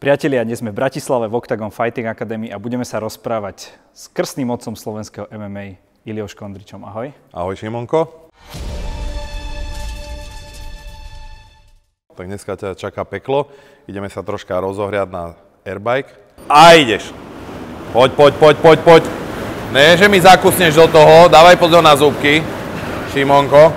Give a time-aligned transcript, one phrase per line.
[0.00, 4.48] Priatelia, dnes sme v Bratislave v Octagon Fighting Academy a budeme sa rozprávať s krstným
[4.48, 5.76] otcom slovenského MMA,
[6.08, 6.80] Iliou Škondričom.
[6.88, 7.12] Ahoj.
[7.36, 8.32] Ahoj Šimonko.
[12.16, 13.52] Tak dneska ťa čaká peklo.
[13.84, 15.36] Ideme sa troška rozohriať na
[15.68, 16.16] airbike.
[16.48, 17.12] A ideš.
[17.92, 19.02] Poď, poď, poď, poď, poď.
[19.76, 22.40] Ne, že mi zakusneš do toho, dávaj pozor na zúbky,
[23.12, 23.68] Šimonko.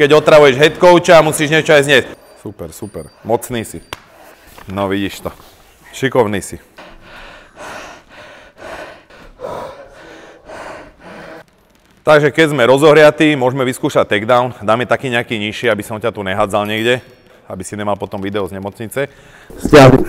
[0.00, 2.04] Keď otravuješ head coacha, musíš niečo aj znieť.
[2.40, 3.12] Super, super.
[3.20, 3.84] Mocný si.
[4.70, 5.30] No vidíš to.
[5.90, 6.58] Šikovný si.
[12.02, 14.58] Takže keď sme rozohriatí, môžeme vyskúšať takedown.
[14.66, 16.98] Dáme taký nejaký nižší, aby som ťa tu nehádzal niekde,
[17.46, 19.06] aby si nemal potom video z nemocnice.
[19.62, 20.02] Stiahni.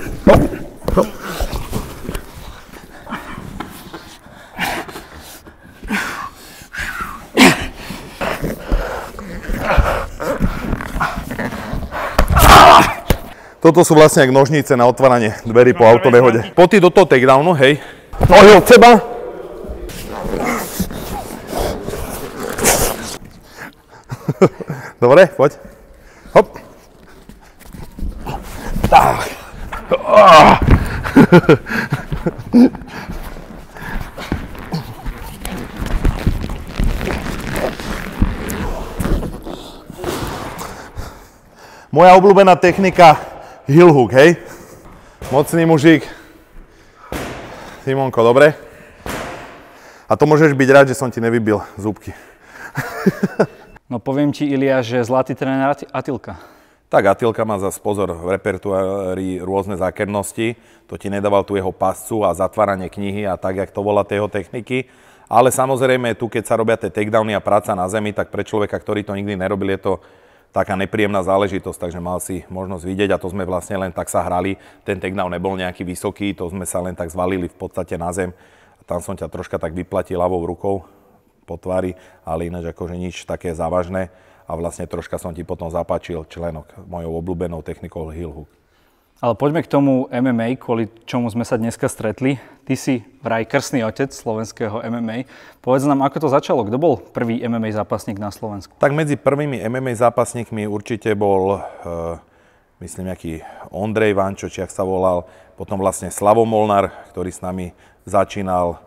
[13.63, 16.51] Toto sú vlastne jak nožnice na otváranie dverí po autonehode.
[16.51, 17.79] Poď ty do toho takedownu, hej.
[18.27, 18.99] Nohy od seba.
[25.03, 25.55] Dobre, poď.
[26.35, 26.59] Hop.
[28.91, 29.31] Tak.
[41.95, 43.31] Moja obľúbená technika
[43.67, 44.35] heel hook, hej?
[45.31, 46.03] Mocný mužík.
[47.83, 48.55] Simonko, dobre?
[50.07, 52.11] A to môžeš byť rád, že som ti nevybil zúbky.
[53.91, 56.41] No poviem ti, Ilia, že zlatý tréner Ati- Atilka.
[56.89, 60.57] Tak Atilka má zase pozor v repertoári rôzne zákernosti.
[60.89, 64.25] To ti nedával tu jeho pascu a zatváranie knihy a tak, jak to volá jeho
[64.25, 64.89] techniky.
[65.29, 68.81] Ale samozrejme, tu keď sa robia tie takedowny a práca na zemi, tak pre človeka,
[68.81, 69.93] ktorý to nikdy nerobil, je to
[70.53, 74.21] taká nepríjemná záležitosť, takže mal si možnosť vidieť a to sme vlastne len tak sa
[74.21, 74.61] hrali.
[74.85, 78.31] Ten takedown nebol nejaký vysoký, to sme sa len tak zvalili v podstate na zem.
[78.85, 80.85] Tam som ťa troška tak vyplatil ľavou rukou
[81.49, 84.13] po tvári, ale ináč akože nič také závažné
[84.45, 88.62] a vlastne troška som ti potom zapáčil členok mojou obľúbenou technikou heel hook.
[89.21, 92.41] Ale poďme k tomu MMA, kvôli čomu sme sa dneska stretli.
[92.65, 95.29] Ty si vraj krstný otec slovenského MMA.
[95.61, 96.65] Povedz nám, ako to začalo.
[96.65, 98.73] Kto bol prvý MMA zápasník na Slovensku?
[98.81, 102.17] Tak medzi prvými MMA zápasníkmi určite bol, uh,
[102.81, 107.71] myslím, nejaký Ondrej Vančo, či ak sa volal, potom vlastne Slavo Molnár, ktorý s nami
[108.09, 108.81] začínal.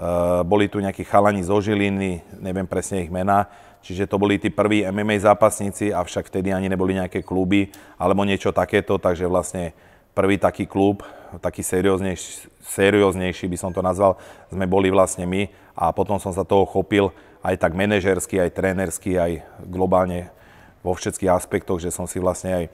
[0.00, 4.52] Uh, boli tu nejakí chalani zo Žiliny, neviem presne ich mená, čiže to boli tí
[4.52, 9.72] prví MMA zápasníci, avšak vtedy ani neboli nejaké kluby alebo niečo takéto, takže vlastne
[10.14, 11.06] prvý taký klub,
[11.38, 14.18] taký serióznejší, serióznejší by som to nazval,
[14.50, 19.16] sme boli vlastne my a potom som sa toho chopil aj tak manažersky, aj trénersky,
[19.16, 20.28] aj globálne
[20.84, 22.64] vo všetkých aspektoch, že som si vlastne aj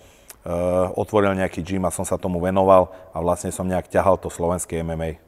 [0.47, 4.31] uh, otvoril nejaký gym a som sa tomu venoval a vlastne som nejak ťahal to
[4.31, 5.23] slovenské MMA.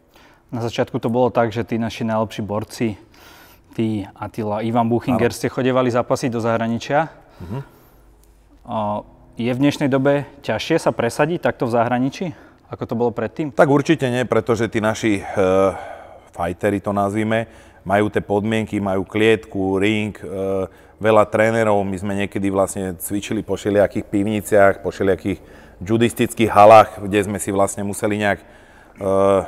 [0.49, 2.97] Na začiatku to bolo tak, že tí naši najlepší borci,
[3.79, 7.15] ty, Attila, Ivan Buchinger, ste chodevali zápasiť do zahraničia.
[7.39, 7.59] Mhm.
[8.67, 9.07] Uh,
[9.39, 12.35] je v dnešnej dobe ťažšie sa presadiť takto v zahraničí,
[12.75, 13.55] ako to bolo predtým?
[13.55, 15.79] Tak určite nie, pretože tí naši uh,
[16.35, 17.47] fightery to nazvime,
[17.87, 20.67] majú tie podmienky, majú klietku, ring, uh,
[20.99, 21.87] veľa trénerov.
[21.87, 25.39] My sme niekedy vlastne cvičili po všelijakých pivniciach, po všelijakých
[25.79, 29.47] judistických halách, kde sme si vlastne museli nejak, uh,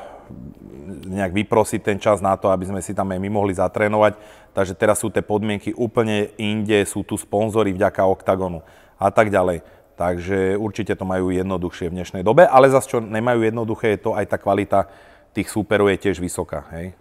[1.07, 4.19] nejak vyprosiť ten čas na to, aby sme si tam aj my mohli zatrénovať.
[4.51, 8.61] Takže teraz sú tie podmienky úplne inde, sú tu sponzory vďaka OKTAGONu
[8.99, 9.63] a tak ďalej.
[9.95, 14.17] Takže určite to majú jednoduchšie v dnešnej dobe, ale zase čo nemajú jednoduché, je to
[14.17, 14.89] aj tá kvalita
[15.37, 16.67] tých súperov je tiež vysoká.
[16.75, 16.97] Hej?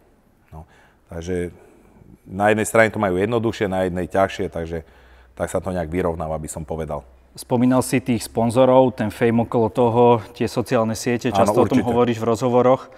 [0.53, 0.67] No,
[1.09, 1.55] takže
[2.29, 4.85] na jednej strane to majú jednoduchšie, na jednej ťažšie, takže
[5.33, 7.01] tak sa to nejak vyrovnáva, by som povedal.
[7.39, 11.79] Spomínal si tých sponzorov, ten fame okolo toho, tie sociálne siete, často Áno, o tom
[11.87, 12.91] hovoríš v rozhovoroch.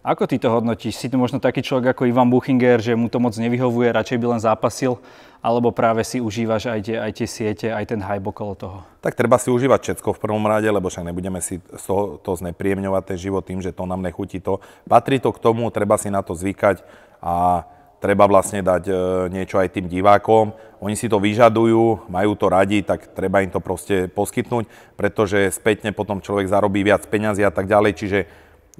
[0.00, 0.96] Ako ty to hodnotíš?
[0.96, 4.26] Si to možno taký človek ako Ivan Buchinger, že mu to moc nevyhovuje, radšej by
[4.32, 4.96] len zápasil,
[5.44, 8.78] alebo práve si užívaš aj tie, aj tie siete, aj ten hype okolo toho?
[9.04, 13.02] Tak treba si užívať všetko v prvom rade, lebo však nebudeme si toho to znepríjemňovať
[13.12, 14.64] ten život tým, že to nám nechutí to.
[14.88, 16.80] Patrí to k tomu, treba si na to zvykať
[17.20, 17.68] a
[18.02, 18.94] treba vlastne dať e,
[19.30, 20.50] niečo aj tým divákom.
[20.82, 24.66] Oni si to vyžadujú, majú to radi, tak treba im to proste poskytnúť,
[24.98, 28.18] pretože spätne potom človek zarobí viac peňazí a tak ďalej, čiže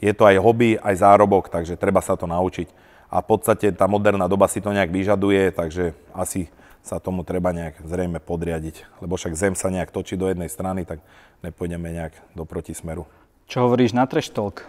[0.03, 2.67] je to aj hobby, aj zárobok, takže treba sa to naučiť.
[3.13, 6.51] A v podstate tá moderná doba si to nejak vyžaduje, takže asi
[6.83, 8.99] sa tomu treba nejak zrejme podriadiť.
[8.99, 10.99] Lebo však zem sa nejak točí do jednej strany, tak
[11.47, 13.07] nepôjdeme nejak do protismeru.
[13.47, 14.67] Čo hovoríš na trash talk?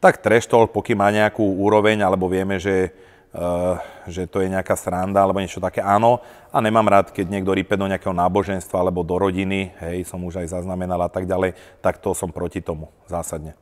[0.00, 2.90] Tak trash talk, pokým má nejakú úroveň, alebo vieme, že
[4.10, 5.78] že to je nejaká sranda alebo niečo také.
[5.78, 6.18] Áno,
[6.50, 10.42] a nemám rád, keď niekto rýpe do nejakého náboženstva alebo do rodiny, hej, som už
[10.42, 13.54] aj zaznamenal a tak ďalej, tak to som proti tomu zásadne.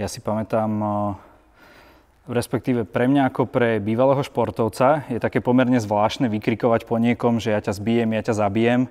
[0.00, 0.72] Ja si pamätám,
[2.24, 7.52] respektíve pre mňa ako pre bývalého športovca je také pomerne zvláštne vykrikovať po niekom, že
[7.52, 8.88] ja ťa zbijem, ja ťa zabijem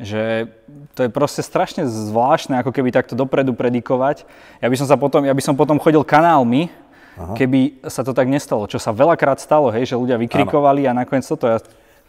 [0.00, 0.48] že
[0.96, 4.24] to je proste strašne zvláštne, ako keby takto dopredu predikovať.
[4.64, 6.72] Ja by som, sa potom, ja by som potom chodil kanálmi,
[7.18, 7.34] Aha.
[7.34, 11.02] keby sa to tak nestalo, čo sa veľakrát stalo, hej, že ľudia vykrikovali ano.
[11.02, 11.58] a nakoniec toto ja...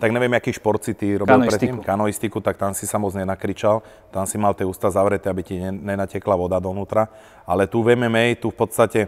[0.01, 1.77] Tak neviem, aký šport si ty robil predtým?
[1.86, 2.42] Kanoistiku.
[2.42, 6.33] tak tam si sa moc nenakričal, tam si mal tie ústa zavreté, aby ti nenatekla
[6.33, 7.06] voda donútra.
[7.45, 9.01] Ale tu v MMA, tu v podstate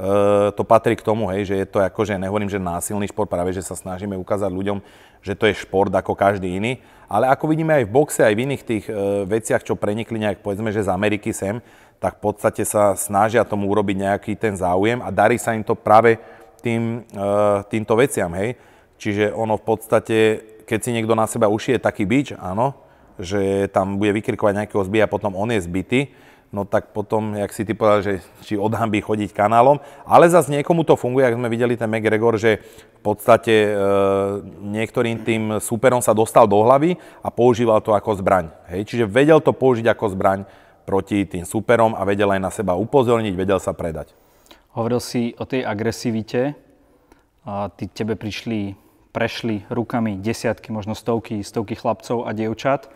[0.00, 3.52] Uh, to patrí k tomu, hej, že je to akože, nehovorím, že násilný šport, práve
[3.52, 4.80] že sa snažíme ukázať ľuďom,
[5.20, 8.42] že to je šport ako každý iný, ale ako vidíme aj v boxe, aj v
[8.48, 11.60] iných tých uh, veciach, čo prenikli nejak, povedzme, že z Ameriky sem,
[12.00, 15.76] tak v podstate sa snažia tomu urobiť nejaký ten záujem a darí sa im to
[15.76, 16.16] práve
[16.64, 18.56] tým, uh, týmto veciam, hej.
[18.96, 20.16] Čiže ono v podstate,
[20.64, 22.76] keď si niekto na seba ušije taký bič, áno,
[23.20, 26.12] že tam bude vykrikovať nejakého zbija a potom on je zbytý,
[26.50, 28.14] no tak potom, jak si ty povedal, že
[28.44, 29.78] či odhambí chodiť kanálom.
[30.04, 32.60] Ale zase niekomu to funguje, ak sme videli ten McGregor, že
[32.98, 33.72] v podstate e,
[34.68, 38.50] niektorým tým súperom sa dostal do hlavy a používal to ako zbraň.
[38.68, 38.88] Hej?
[38.88, 40.44] Čiže vedel to použiť ako zbraň
[40.90, 44.10] proti tým súperom a vedel aj na seba upozorniť, vedel sa predať.
[44.74, 46.58] Hovoril si o tej agresivite.
[47.46, 48.74] A ty, tebe prišli,
[49.14, 52.90] prešli rukami desiatky, možno stovky, stovky chlapcov a dievčat.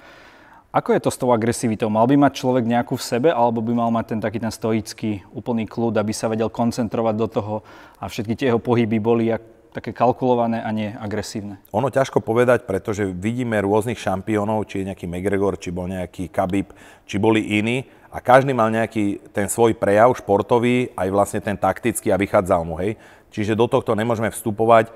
[0.74, 1.86] Ako je to s tou agresivitou?
[1.86, 5.22] Mal by mať človek nejakú v sebe, alebo by mal mať ten taký ten stoický,
[5.30, 7.54] úplný kľud, aby sa vedel koncentrovať do toho
[8.02, 9.38] a všetky tie jeho pohyby boli jak,
[9.74, 11.58] také kalkulované a nie agresívne?
[11.74, 16.70] Ono ťažko povedať, pretože vidíme rôznych šampiónov, či je nejaký McGregor, či bol nejaký Khabib,
[17.10, 22.14] či boli iní a každý mal nejaký ten svoj prejav športový, aj vlastne ten taktický
[22.14, 22.94] a vychádzal mu, hej.
[23.34, 24.94] Čiže do tohto nemôžeme vstupovať,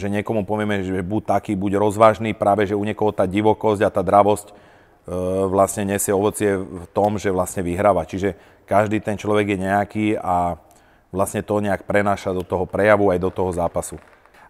[0.00, 3.92] že niekomu povieme, že buď taký, buď rozvážny, práve že u niekoho tá divokosť a
[3.92, 4.56] tá dravosť
[5.04, 5.12] E,
[5.52, 8.08] vlastne nesie ovocie v tom, že vlastne vyhráva.
[8.08, 10.56] Čiže každý ten človek je nejaký a
[11.12, 14.00] vlastne to nejak prenáša do toho prejavu aj do toho zápasu.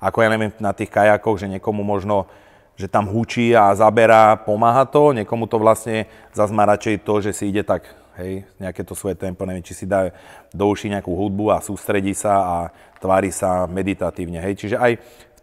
[0.04, 2.28] Ako ja neviem na tých kajakoch, že niekomu možno
[2.74, 7.30] že tam hučí a zaberá, pomáha to, niekomu to vlastne zase má radšej to, že
[7.30, 7.86] si ide tak,
[8.18, 10.10] hej, nejaké to svoje tempo, neviem, či si dá
[10.50, 12.56] do uší nejakú hudbu a sústredí sa a
[12.98, 14.58] tvári sa meditatívne, hej.
[14.58, 14.92] Čiže aj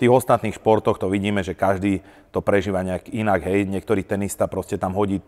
[0.01, 2.01] tých ostatných športoch to vidíme, že každý
[2.33, 3.45] to prežíva nejak inak.
[3.45, 3.69] Hej.
[3.69, 5.21] Niektorý tenista proste tam hodí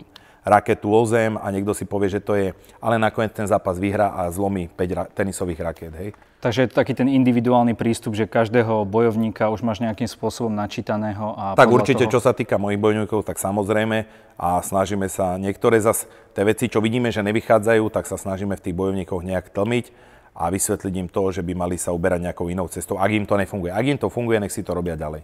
[0.44, 2.52] raketu o zem a niekto si povie, že to je,
[2.84, 5.94] ale nakoniec ten zápas vyhrá a zlomí 5 ra- tenisových raket.
[5.96, 6.10] Hej.
[6.44, 11.32] Takže je to taký ten individuálny prístup, že každého bojovníka už máš nejakým spôsobom načítaného.
[11.40, 12.12] A tak určite, toho...
[12.12, 14.04] čo sa týka mojich bojovníkov, tak samozrejme
[14.36, 18.64] a snažíme sa niektoré zase tie veci, čo vidíme, že nevychádzajú, tak sa snažíme v
[18.68, 22.66] tých bojovníkoch nejak tlmiť a vysvetliť im to, že by mali sa uberať nejakou inou
[22.66, 23.70] cestou, ak im to nefunguje.
[23.70, 25.22] Ak im to funguje, nech si to robia ďalej.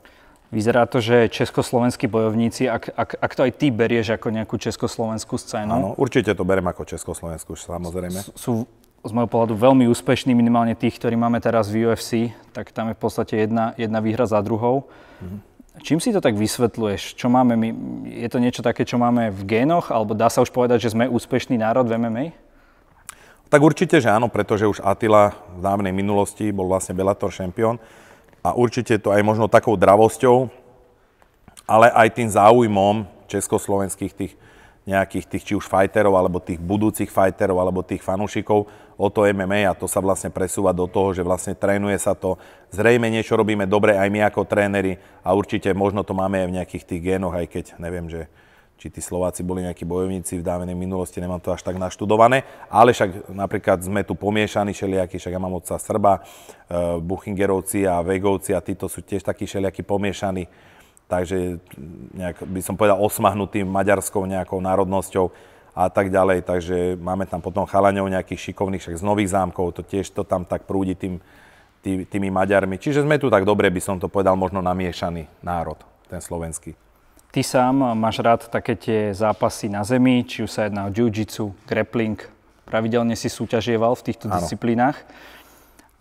[0.50, 5.38] Vyzerá to, že československí bojovníci, ak, ak, ak to aj ty berieš ako nejakú československú
[5.38, 5.70] scénu.
[5.70, 8.18] Áno, určite to berem ako československú, samozrejme.
[8.34, 8.66] Sú
[9.06, 12.98] z môjho pohľadu veľmi úspešní, minimálne tých, ktorí máme teraz v UFC, tak tam je
[12.98, 14.90] v podstate jedna, jedna výhra za druhou.
[15.22, 15.38] Mhm.
[15.80, 17.16] Čím si to tak vysvetľuješ?
[17.16, 17.70] Čo máme my?
[18.10, 19.96] Je to niečo také, čo máme v génoch?
[19.96, 22.26] Alebo dá sa už povedať, že sme úspešný národ v MMA?
[23.50, 27.82] Tak určite, že áno, pretože už Attila v dávnej minulosti bol vlastne Bellator šampión
[28.46, 30.54] a určite to aj možno takou dravosťou,
[31.66, 34.34] ale aj tým záujmom československých tých
[34.90, 38.66] nejakých tých či už fighterov, alebo tých budúcich fighterov, alebo tých fanúšikov
[38.98, 42.42] o to MMA a to sa vlastne presúva do toho, že vlastne trénuje sa to.
[42.74, 46.56] Zrejme niečo robíme dobre aj my ako tréneri a určite možno to máme aj v
[46.58, 48.26] nejakých tých génoch, aj keď neviem, že
[48.80, 52.96] či tí Slováci boli nejakí bojovníci v dávenej minulosti, nemám to až tak naštudované, ale
[52.96, 56.22] však napríklad sme tu pomiešaní všelijakí, však ja mám otca Srba, e,
[57.04, 60.48] Buchingerovci a Vegovci a títo sú tiež takí všelijakí pomiešaní,
[61.12, 61.60] takže
[62.16, 65.28] nejak by som povedal osmahnutým maďarskou nejakou národnosťou
[65.76, 69.84] a tak ďalej, takže máme tam potom chalaňov nejakých šikovných, však z Nových zámkov, to
[69.84, 71.20] tiež to tam tak prúdi tým,
[71.84, 72.80] tý, tými Maďarmi.
[72.80, 76.89] Čiže sme tu tak dobre, by som to povedal, možno namiešaný národ, ten slovenský.
[77.30, 81.54] Ty sám máš rád také tie zápasy na zemi, či už sa jedná o jiu-jitsu,
[81.70, 82.18] grappling.
[82.66, 84.42] Pravidelne si súťažieval v týchto ano.
[84.42, 84.98] disciplínach.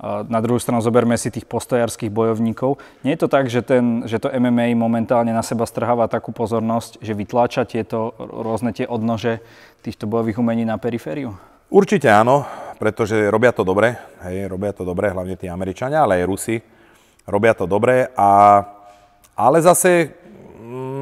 [0.01, 2.81] Na druhú stranu zoberme si tých postojarských bojovníkov.
[3.05, 7.05] Nie je to tak, že, ten, že to MMA momentálne na seba strháva takú pozornosť,
[7.05, 9.45] že vytláča tieto rôzne tie odnože
[9.85, 11.37] týchto bojových umení na perifériu?
[11.69, 12.49] Určite áno,
[12.81, 14.01] pretože robia to dobre.
[14.25, 16.57] Hej, robia to dobre, hlavne tí Američania, ale aj Rusi.
[17.29, 18.29] Robia to dobre a
[19.39, 20.11] ale zase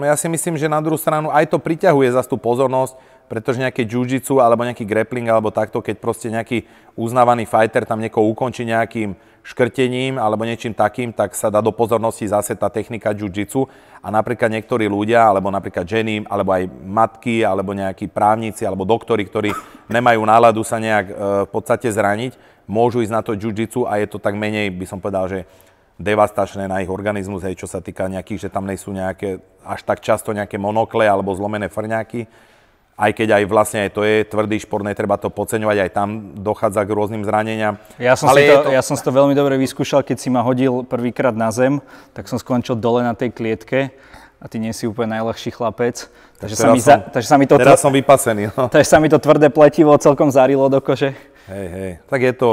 [0.03, 3.83] ja si myslím, že na druhú stranu aj to priťahuje za tú pozornosť, pretože nejaké
[3.87, 9.19] jiu-jitsu alebo nejaký grappling alebo takto, keď proste nejaký uznávaný fighter tam niekoho ukončí nejakým
[9.47, 13.67] škrtením alebo niečím takým, tak sa dá do pozornosti zase tá technika jiu-jitsu.
[14.03, 19.27] A napríklad niektorí ľudia, alebo napríklad ženy, alebo aj matky, alebo nejakí právnici, alebo doktori,
[19.27, 19.51] ktorí
[19.91, 21.15] nemajú náladu sa nejak e,
[21.47, 22.39] v podstate zraniť,
[22.71, 25.47] môžu ísť na to jiu-jitsu a je to tak menej, by som povedal, že
[25.97, 29.81] devastačné na ich organizmus, hej, čo sa týka nejakých, že tam nie sú nejaké až
[29.83, 32.29] tak často nejaké monokle alebo zlomené frňáky
[32.97, 36.09] aj keď aj vlastne aj to je tvrdý šport, netreba to podceňovať, aj tam
[36.41, 37.77] dochádza k rôznym zraneniam.
[38.01, 38.71] Ja som, Ale si to, to...
[38.73, 41.85] ja som si to veľmi dobre vyskúšal, keď si ma hodil prvýkrát na zem,
[42.17, 43.93] tak som skončil dole na tej klietke
[44.41, 46.09] a ty nie si úplne najľahší chlapec.
[46.41, 47.61] Takže sa, mi som, za, takže sa mi to...
[47.61, 48.53] Teraz som vypasený.
[48.53, 48.69] No.
[48.73, 51.17] Takže sa mi to tvrdé pletivo celkom zarilo do kože.
[51.49, 51.93] Hej, hej.
[52.05, 52.49] Tak je to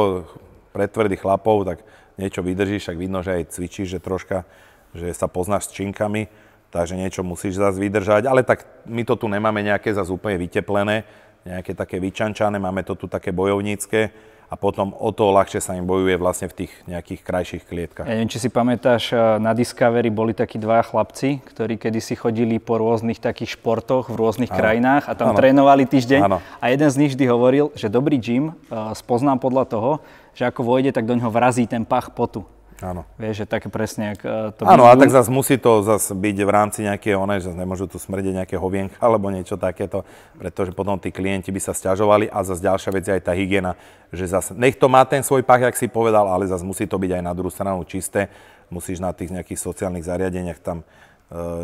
[0.72, 1.84] pre tvrdých chlapov, tak
[2.18, 4.46] niečo vydržíš, tak vidno, že aj cvičíš, že troška,
[4.94, 6.30] že sa poznáš s činkami
[6.74, 11.06] takže niečo musíš zase vydržať, ale tak my to tu nemáme nejaké zase úplne vyteplené,
[11.46, 14.10] nejaké také vyčančané, máme to tu také bojovnícke
[14.50, 18.06] a potom o to ľahšie sa im bojuje vlastne v tých nejakých krajších klietkach.
[18.06, 22.58] Ja neviem, či si pamätáš, eh, na Discovery boli takí dvaja chlapci, ktorí kedysi chodili
[22.58, 24.58] po rôznych takých športoch v rôznych ano.
[24.58, 25.38] krajinách a tam ano.
[25.38, 26.38] trénovali týždeň ano.
[26.42, 29.92] a jeden z nich vždy hovoril, že dobrý gym uh, spoznám podľa toho,
[30.34, 32.46] že ako vojde, tak do ňoho vrazí ten pach potu.
[32.84, 33.08] Áno.
[33.16, 36.38] Vieš, že také presne, ak e, to Áno, a tak zase musí to zase byť
[36.44, 40.04] v rámci nejakého, one, že nemôžu tu smrdeť nejaké hovienka alebo niečo takéto,
[40.36, 43.80] pretože potom tí klienti by sa stiažovali a zase ďalšia vec je aj tá hygiena,
[44.12, 47.00] že zase nech to má ten svoj pach, jak si povedal, ale zase musí to
[47.00, 48.28] byť aj na druhú stranu čisté,
[48.68, 50.86] musíš na tých nejakých sociálnych zariadeniach tam e,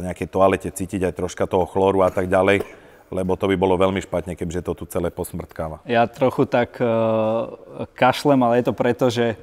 [0.08, 2.64] nejaké toalete cítiť aj troška toho chlóru a tak ďalej
[3.10, 5.82] lebo to by bolo veľmi špatne, kebyže to tu celé posmrtkáva.
[5.86, 9.38] Ja trochu tak uh, kašlem, ale je to preto, že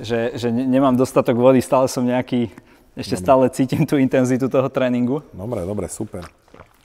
[0.00, 2.48] že, že nemám dostatok vody, stále som nejaký,
[2.96, 3.24] ešte dobre.
[3.24, 5.20] stále cítim tú intenzitu toho tréningu.
[5.34, 6.24] Dobre, dobre, super.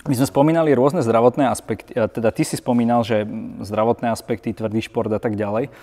[0.06, 3.25] My sme spomínali rôzne zdravotné aspekty, teda ty si spomínal, že
[3.65, 5.74] zdravotné aspekty, tvrdý šport a tak ďalej.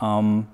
[0.00, 0.48] Um,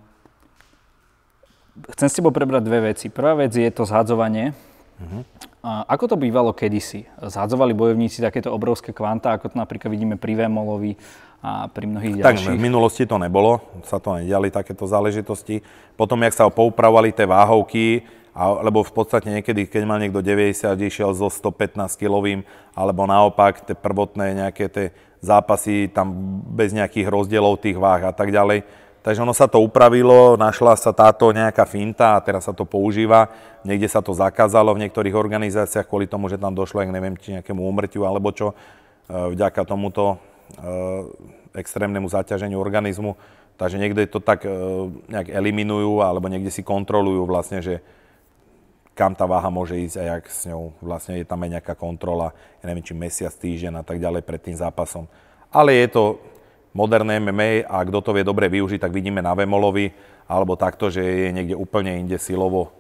[1.95, 3.07] chcem s tebou prebrať dve veci.
[3.07, 4.51] Prvá vec je to zhadzovanie.
[4.99, 5.23] Uh-huh.
[5.63, 7.07] A ako to bývalo kedysi?
[7.23, 10.99] Zhadzovali bojovníci takéto obrovské kvanta, ako to napríklad vidíme pri Vémolovi
[11.39, 12.51] a pri mnohých ďalších.
[12.51, 15.63] Tak v minulosti to nebolo, sa to nediali takéto záležitosti.
[15.95, 18.03] Potom, jak sa poupravovali tie váhovky,
[18.35, 22.43] a, lebo v podstate niekedy, keď mal niekto 90, išiel so 115 kilovým,
[22.75, 24.87] alebo naopak tie prvotné nejaké tie
[25.19, 26.15] zápasy tam
[26.55, 28.63] bez nejakých rozdielov tých váh a tak ďalej.
[29.03, 33.31] Takže ono sa to upravilo, našla sa táto nejaká finta a teraz sa to používa.
[33.63, 37.39] Niekde sa to zakázalo v niektorých organizáciách kvôli tomu, že tam došlo, ak neviem, či
[37.39, 38.53] nejakému úmrtiu alebo čo.
[38.53, 38.55] E,
[39.09, 40.19] vďaka tomuto
[40.57, 41.05] Eh,
[41.53, 43.21] extrémnemu zaťaženiu organizmu.
[43.61, 44.53] Takže niekde to tak eh,
[45.13, 47.85] nejak eliminujú alebo niekde si kontrolujú vlastne, že
[48.97, 52.35] kam tá váha môže ísť a jak s ňou vlastne je tam aj nejaká kontrola,
[52.59, 55.07] ja neviem, či mesiac, týždeň a tak ďalej pred tým zápasom.
[55.53, 56.03] Ale je to
[56.79, 59.91] moderné MMA a kto to vie dobre využiť, tak vidíme na Vemolovi
[60.31, 62.79] alebo takto, že je niekde úplne inde silovo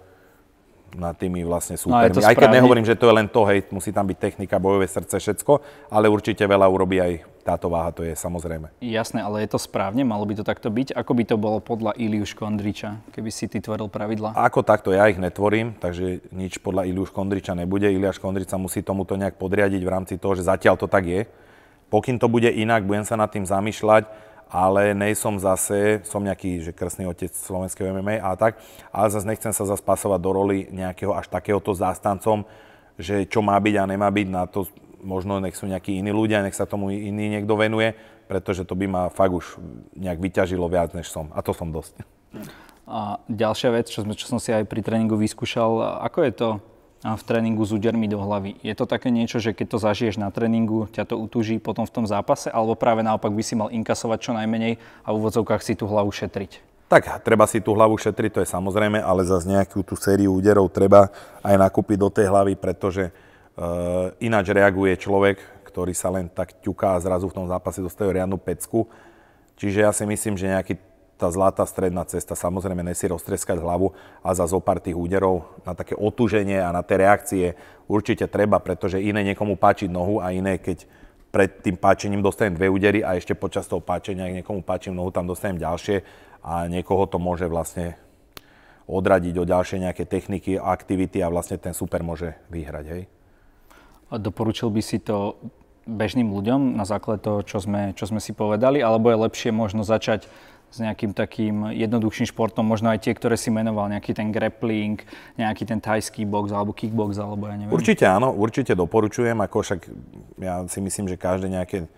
[0.96, 2.16] nad tými vlastne no, súpermi.
[2.16, 4.88] No, Aj keď nehovorím, že to je len to, hej, musí tam byť technika, bojové
[4.88, 5.60] srdce, všetko,
[5.92, 8.72] ale určite veľa urobí aj táto váha, to je samozrejme.
[8.80, 10.04] Jasné, ale je to správne?
[10.04, 10.96] Malo by to takto byť?
[10.96, 14.32] Ako by to bolo podľa Iliuš Kondriča, keby si ty tvoril pravidla?
[14.36, 17.88] Ako takto, ja ich netvorím, takže nič podľa Iliuš Kondriča nebude.
[17.88, 21.20] Iliáš Kondriča musí tomuto nejak podriadiť v rámci toho, že zatiaľ to tak je.
[21.88, 26.72] Pokým to bude inak, budem sa nad tým zamýšľať ale nejsom zase, som nejaký, že
[26.72, 28.56] krstný otec slovenského MMA a tak,
[28.88, 32.48] ale zase nechcem sa zase pasovať do roli nejakého až takéhoto zástancom,
[32.96, 34.64] že čo má byť a nemá byť, na to
[35.04, 37.94] možno nech sú nejakí iní ľudia, nech sa tomu iný niekto venuje,
[38.26, 39.60] pretože to by ma fakt už
[39.94, 41.30] nejak vyťažilo viac, než som.
[41.36, 42.02] A to som dosť.
[42.88, 46.48] A ďalšia vec, čo, sme, čo som si aj pri tréningu vyskúšal, ako je to
[46.98, 48.58] v tréningu s údermi do hlavy.
[48.66, 51.94] Je to také niečo, že keď to zažiješ na tréningu, ťa to utuží potom v
[51.94, 55.78] tom zápase, alebo práve naopak by si mal inkasovať čo najmenej a v úvodzovkách si
[55.78, 56.66] tú hlavu šetriť?
[56.88, 60.72] Tak, treba si tú hlavu šetriť, to je samozrejme, ale zase nejakú tú sériu úderov
[60.72, 61.12] treba
[61.44, 65.38] aj nakúpiť do tej hlavy, pretože uh, ináč reaguje človek,
[65.68, 68.88] ktorý sa len tak ťuká a zrazu v tom zápase dostane riadnu pecku.
[69.60, 70.74] Čiže ja si myslím, že nejaký
[71.18, 73.90] tá zlatá stredná cesta, samozrejme nesi roztreskať hlavu
[74.22, 77.44] a za zopár tých úderov na také otúženie a na tie reakcie
[77.90, 80.86] určite treba, pretože iné niekomu páčiť nohu a iné, keď
[81.34, 85.10] pred tým páčením dostanem dve údery a ešte počas toho páčenia, ak niekomu páčim nohu,
[85.10, 86.06] tam dostanem ďalšie
[86.40, 87.98] a niekoho to môže vlastne
[88.88, 93.02] odradiť o ďalšie nejaké techniky, aktivity a vlastne ten super môže vyhrať, hej?
[94.08, 95.36] A doporučil by si to
[95.84, 99.84] bežným ľuďom na základe toho, čo sme, čo sme si povedali, alebo je lepšie možno
[99.84, 100.28] začať
[100.68, 105.00] s nejakým takým jednoduchším športom, možno aj tie, ktoré si menoval, nejaký ten grappling,
[105.40, 107.72] nejaký ten thajský box alebo kickbox, alebo ja neviem.
[107.72, 109.80] Určite áno, určite doporučujem, ako však
[110.36, 111.88] ja si myslím, že každé nejaké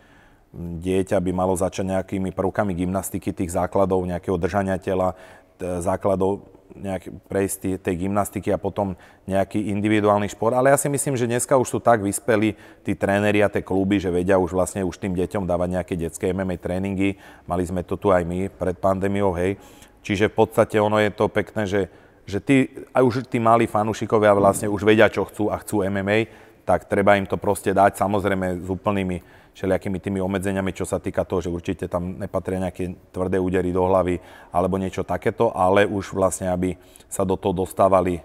[0.55, 5.19] dieťa by malo začať nejakými prvkami gymnastiky, tých základov, nejakého držania tela,
[5.61, 6.47] základov
[6.77, 8.95] nejak prejsť tej, gymnastiky a potom
[9.27, 10.55] nejaký individuálny šport.
[10.55, 12.55] Ale ja si myslím, že dneska už sú tak vyspeli
[12.87, 16.31] tí tréneri a tie kluby, že vedia už vlastne už tým deťom dávať nejaké detské
[16.31, 17.19] MMA tréningy.
[17.47, 19.59] Mali sme to tu aj my pred pandémiou, hej.
[20.01, 21.83] Čiže v podstate ono je to pekné, že,
[22.25, 26.31] že tí, aj už tí malí fanúšikovia vlastne už vedia, čo chcú a chcú MMA,
[26.65, 31.27] tak treba im to proste dať, samozrejme s úplnými všelijakými tými obmedzeniami, čo sa týka
[31.27, 34.23] toho, že určite tam nepatria nejaké tvrdé údery do hlavy
[34.55, 36.79] alebo niečo takéto, ale už vlastne, aby
[37.11, 38.23] sa do toho dostávali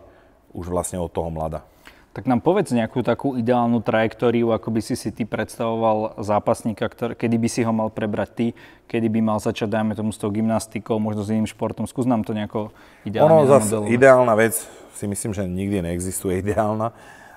[0.56, 1.66] už vlastne od toho mlada.
[2.16, 7.12] Tak nám povedz nejakú takú ideálnu trajektóriu, ako by si si ty predstavoval zápasníka, ktorý,
[7.12, 8.48] kedy by si ho mal prebrať ty,
[8.88, 11.84] kedy by mal začať, dajme tomu, s tou gymnastikou, možno s iným športom.
[11.84, 12.72] Skús nám to nejako
[13.04, 14.56] ideálne Ono zase ideálna vec,
[14.96, 16.96] si myslím, že nikdy neexistuje ideálna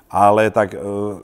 [0.09, 0.79] ale tak e,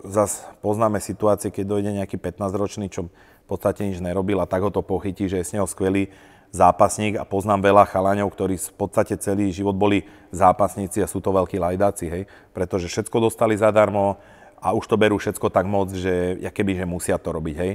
[0.05, 4.71] zase poznáme situácie, keď dojde nejaký 15-ročný, čo v podstate nič nerobil a tak ho
[4.73, 6.13] to pochytí, že je s neho skvelý
[6.55, 11.35] zápasník a poznám veľa chalaňov, ktorí v podstate celý život boli zápasníci a sú to
[11.35, 12.23] veľkí lajdáci, hej,
[12.55, 14.23] pretože všetko dostali zadarmo
[14.63, 17.73] a už to berú všetko tak moc, že keby, že musia to robiť, hej.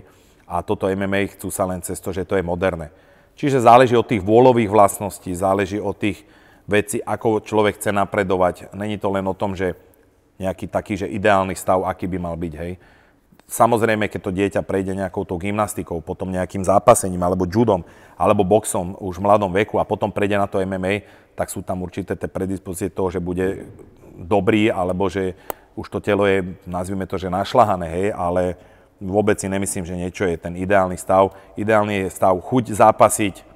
[0.49, 2.89] A toto MMA chcú sa len cez to, že to je moderné.
[3.37, 6.25] Čiže záleží od tých vôľových vlastností, záleží od tých
[6.65, 8.73] vecí, ako človek chce napredovať.
[8.73, 9.77] Není to len o tom, že
[10.39, 12.79] nejaký taký, že ideálny stav, aký by mal byť, hej.
[13.49, 17.81] Samozrejme, keď to dieťa prejde nejakou tou gymnastikou, potom nejakým zápasením, alebo judom,
[18.13, 21.01] alebo boxom už v mladom veku a potom prejde na to MMA,
[21.33, 23.67] tak sú tam určité tie predispozície toho, že bude
[24.15, 25.33] dobrý, alebo že
[25.73, 28.59] už to telo je, nazvime to, že našlahané, hej, ale
[29.01, 31.33] vôbec si nemyslím, že niečo je ten ideálny stav.
[31.55, 33.47] Ideálny je stav chuť zápasiť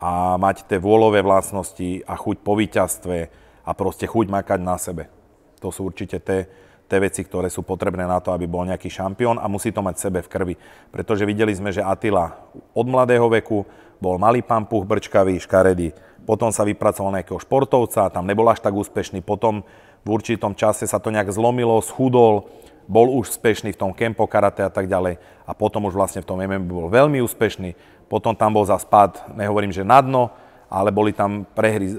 [0.00, 3.16] a mať tie vôľové vlastnosti a chuť po víťazstve
[3.62, 5.12] a proste chuť makať na sebe.
[5.60, 6.46] To sú určite tie,
[6.88, 9.96] tie veci, ktoré sú potrebné na to, aby bol nejaký šampión a musí to mať
[9.98, 10.54] sebe v krvi.
[10.94, 12.38] Pretože videli sme, že Atila
[12.72, 13.66] od mladého veku
[13.98, 15.92] bol malý pampuch, brčkavý, škaredý.
[16.22, 19.24] Potom sa vypracoval nejakého športovca, tam nebol až tak úspešný.
[19.24, 19.64] Potom
[20.04, 22.48] v určitom čase sa to nejak zlomilo, schudol,
[22.88, 25.20] bol už úspešný v tom kempo karate a tak ďalej.
[25.44, 27.76] A potom už vlastne v tom MMA bol veľmi úspešný.
[28.08, 30.32] Potom tam bol za spad, nehovorím, že na dno,
[30.72, 31.92] ale boli tam prehry.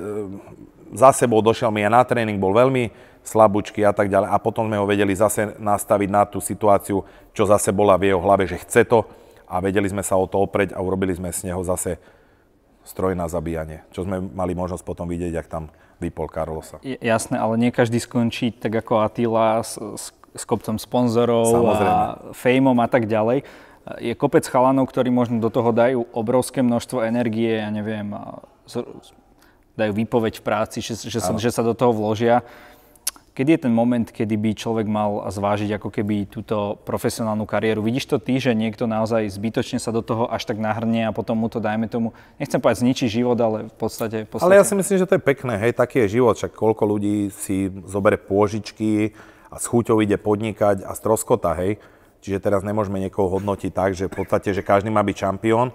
[0.97, 2.89] Za sebou došiel mi aj na tréning, bol veľmi
[3.23, 4.29] slabúčky a tak ďalej.
[4.31, 7.05] A potom sme ho vedeli zase nastaviť na tú situáciu,
[7.35, 9.05] čo zase bola v jeho hlave, že chce to
[9.49, 11.97] a vedeli sme sa o to opreť a urobili sme z neho zase
[12.85, 15.63] stroj na zabíjanie, čo sme mali možnosť potom vidieť, ak tam
[15.99, 16.79] vypol Carlosa.
[16.81, 21.91] Jasné, ale nie každý skončí tak ako Attila s, s, s kopcom sponzorov Samozrejme.
[21.91, 21.97] a
[22.33, 23.43] fejmom a tak ďalej.
[23.99, 28.13] Je kopec chalanov, ktorí možno do toho dajú obrovské množstvo energie, ja neviem,
[29.73, 32.45] dajú výpoveď v práci, že, že, sa, že sa do toho vložia.
[33.39, 37.79] Kedy je ten moment, kedy by človek mal zvážiť ako keby túto profesionálnu kariéru?
[37.79, 41.39] Vidíš to ty, že niekto naozaj zbytočne sa do toho až tak nahrnie a potom
[41.39, 44.43] mu to, dajme tomu, nechcem povedať zničí život, ale v podstate, v podstate...
[44.43, 47.31] Ale ja si myslím, že to je pekné, hej, taký je život, však koľko ľudí
[47.31, 49.15] si zobere pôžičky
[49.47, 51.79] a s chuťou ide podnikať a stroskota, hej.
[52.19, 55.71] Čiže teraz nemôžeme niekoho hodnotiť tak, že v podstate, že každý má byť šampión.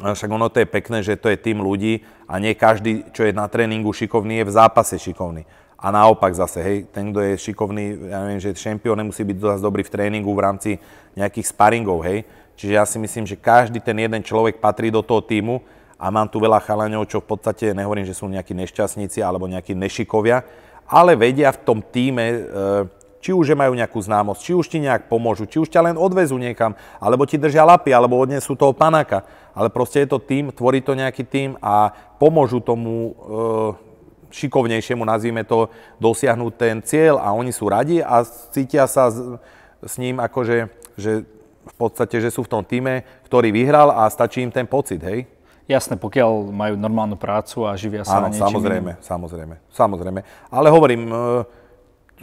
[0.00, 3.36] Však ono to je pekné, že to je tým ľudí a nie každý, čo je
[3.36, 5.44] na tréningu šikovný, je v zápase šikovný.
[5.86, 9.62] A naopak zase, hej, ten, kto je šikovný, ja neviem, že šampión nemusí byť zase
[9.62, 10.70] dobrý v tréningu v rámci
[11.14, 12.26] nejakých sparingov, hej.
[12.58, 15.62] Čiže ja si myslím, že každý ten jeden človek patrí do toho týmu
[15.94, 19.78] a mám tu veľa chalaňov, čo v podstate nehovorím, že sú nejakí nešťastníci alebo nejakí
[19.78, 20.42] nešikovia,
[20.90, 22.38] ale vedia v tom týme, e,
[23.22, 26.34] či už majú nejakú známosť, či už ti nejak pomôžu, či už ťa len odvezú
[26.34, 29.22] niekam, alebo ti držia lapy, alebo odnesú toho panáka.
[29.54, 33.85] Ale proste je to tým, tvorí to nejaký tým a pomôžu tomu e,
[34.30, 39.18] šikovnejšiemu, nazvime to, dosiahnuť ten cieľ a oni sú radi a cítia sa s,
[39.82, 41.26] s ním akože, že
[41.66, 45.26] v podstate, že sú v tom týme, ktorý vyhral a stačí im ten pocit, hej?
[45.66, 48.46] Jasné, pokiaľ majú normálnu prácu a živia sa Áno, niečím.
[48.46, 50.20] samozrejme, samozrejme, samozrejme.
[50.46, 51.10] Ale hovorím,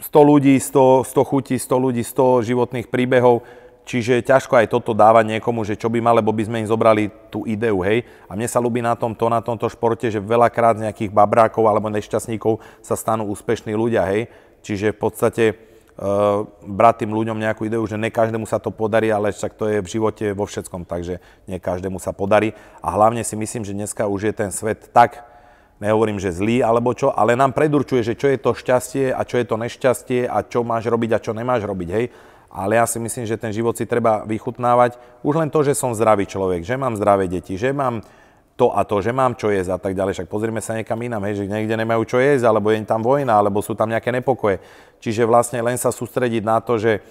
[0.00, 3.44] e, ľudí, 100, 100 chutí, 100 ľudí, 100 životných príbehov,
[3.84, 7.12] Čiže ťažko aj toto dávať niekomu, že čo by mal, lebo by sme im zobrali
[7.28, 8.08] tú ideu, hej.
[8.24, 11.92] A mne sa ľúbi na tomto, na tomto športe, že veľakrát z nejakých babrákov alebo
[11.92, 14.32] nešťastníkov sa stanú úspešní ľudia, hej.
[14.64, 19.12] Čiže v podstate uh, brať tým ľuďom nejakú ideu, že ne každému sa to podarí,
[19.12, 22.56] ale však to je v živote vo všetkom, takže nie každému sa podarí.
[22.80, 25.28] A hlavne si myslím, že dneska už je ten svet tak,
[25.76, 29.36] nehovorím, že zlý alebo čo, ale nám predurčuje, že čo je to šťastie a čo
[29.36, 32.06] je to nešťastie a čo máš robiť a čo nemáš robiť, hej
[32.54, 34.94] ale ja si myslím, že ten život si treba vychutnávať.
[35.26, 38.06] Už len to, že som zdravý človek, že mám zdravé deti, že mám
[38.54, 40.14] to a to, že mám čo jesť a tak ďalej.
[40.14, 43.34] Však pozrime sa niekam inám, hej, že niekde nemajú čo jesť, alebo je tam vojna,
[43.34, 44.62] alebo sú tam nejaké nepokoje.
[45.02, 47.02] Čiže vlastne len sa sústrediť na to, že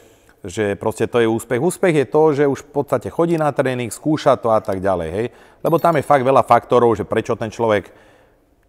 [0.43, 1.55] že proste to je úspech.
[1.55, 5.09] Úspech je to, že už v podstate chodí na tréning, skúša to a tak ďalej,
[5.15, 5.27] hej.
[5.63, 7.87] Lebo tam je fakt veľa faktorov, že prečo ten človek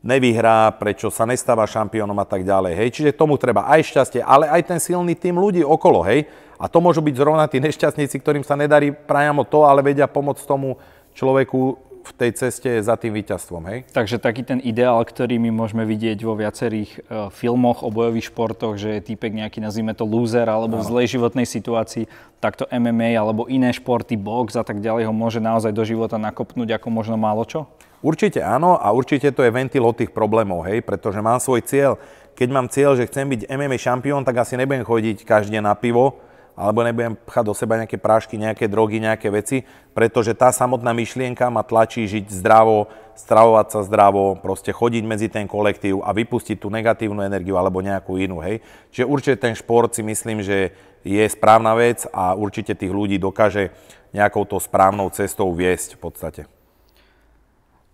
[0.04, 2.88] nevyhrá, prečo sa nestáva šampiónom a tak ďalej, hej.
[3.00, 6.28] Čiže tomu treba aj šťastie, ale aj ten silný tým ľudí okolo, hej.
[6.60, 10.44] A to môžu byť zrovna tí nešťastníci, ktorým sa nedarí priamo to, ale vedia pomôcť
[10.44, 10.76] tomu
[11.16, 13.78] človeku v tej ceste za tým víťazstvom, hej?
[13.96, 18.76] Takže taký ten ideál, ktorý my môžeme vidieť vo viacerých uh, filmoch o bojových športoch,
[18.76, 22.04] že je týpek nejaký, nazvime to loser, alebo v zlej životnej situácii,
[22.44, 26.76] takto MMA alebo iné športy, box a tak ďalej ho môže naozaj do života nakopnúť
[26.76, 27.64] ako možno málo čo?
[28.04, 31.96] Určite áno a určite to je ventil od tých problémov, hej, pretože mám svoj cieľ.
[32.36, 35.72] Keď mám cieľ, že chcem byť MMA šampión, tak asi nebudem chodiť každý deň na
[35.72, 36.20] pivo,
[36.54, 41.50] alebo nebudem pchať do seba nejaké prášky, nejaké drogy, nejaké veci, pretože tá samotná myšlienka
[41.50, 42.86] ma tlačí žiť zdravo,
[43.18, 48.18] stravovať sa zdravo, proste chodiť medzi ten kolektív a vypustiť tú negatívnu energiu alebo nejakú
[48.18, 48.62] inú, hej.
[48.94, 53.74] Čiže určite ten šport si myslím, že je správna vec a určite tých ľudí dokáže
[54.14, 56.53] nejakou to správnou cestou viesť v podstate.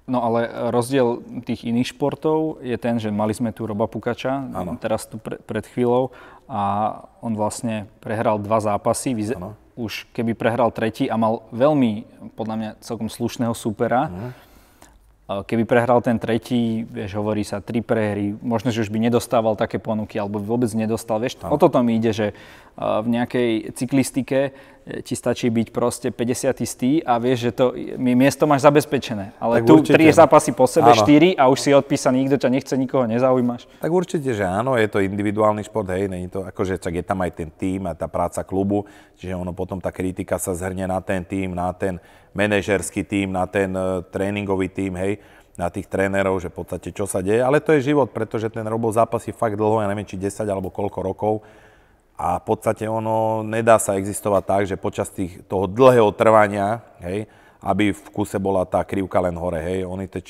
[0.09, 4.75] No ale rozdiel tých iných športov je ten, že mali sme tu Roba Pukača, ano.
[4.81, 6.11] teraz tu pre, pred chvíľou
[6.51, 6.63] a
[7.23, 9.15] on vlastne prehral dva zápasy.
[9.15, 9.39] Vyze-
[9.79, 12.05] už keby prehral tretí a mal veľmi,
[12.37, 14.31] podľa mňa, celkom slušného supera, ano.
[15.31, 19.79] Keby prehral ten tretí, vieš, hovorí sa tri prehry, možno, že už by nedostával také
[19.79, 21.23] ponuky, alebo vôbec nedostal.
[21.23, 22.27] Vieš, o toto mi ide, že
[22.75, 27.65] v nejakej cyklistike ti stačí byť proste 50 stý a vieš, že to
[28.01, 29.37] miesto máš zabezpečené.
[29.37, 29.95] Ale tak tu určite.
[29.95, 31.01] tri zápasy po sebe, áno.
[31.05, 33.69] štyri a už si odpísaný, nikto ťa nechce, nikoho nezaujímaš.
[33.79, 37.21] Tak určite, že áno, je to individuálny šport, hej, není to akože, čak je tam
[37.21, 38.89] aj ten tým a tá práca klubu,
[39.21, 42.01] čiže ono potom tá kritika sa zhrne na ten tým, na ten
[42.33, 45.21] manažerský tým, na ten uh, tréningový tým, hej,
[45.61, 48.65] na tých trénerov, že v podstate čo sa deje, ale to je život, pretože ten
[48.65, 51.45] robot zápasí fakt dlho, ja neviem, či 10 alebo koľko rokov,
[52.21, 57.25] a v podstate ono nedá sa existovať tak, že počas tých, toho dlhého trvania, hej,
[57.65, 59.57] aby v kuse bola tá krivka len hore.
[59.57, 59.89] Hej.
[59.89, 60.21] Oni te,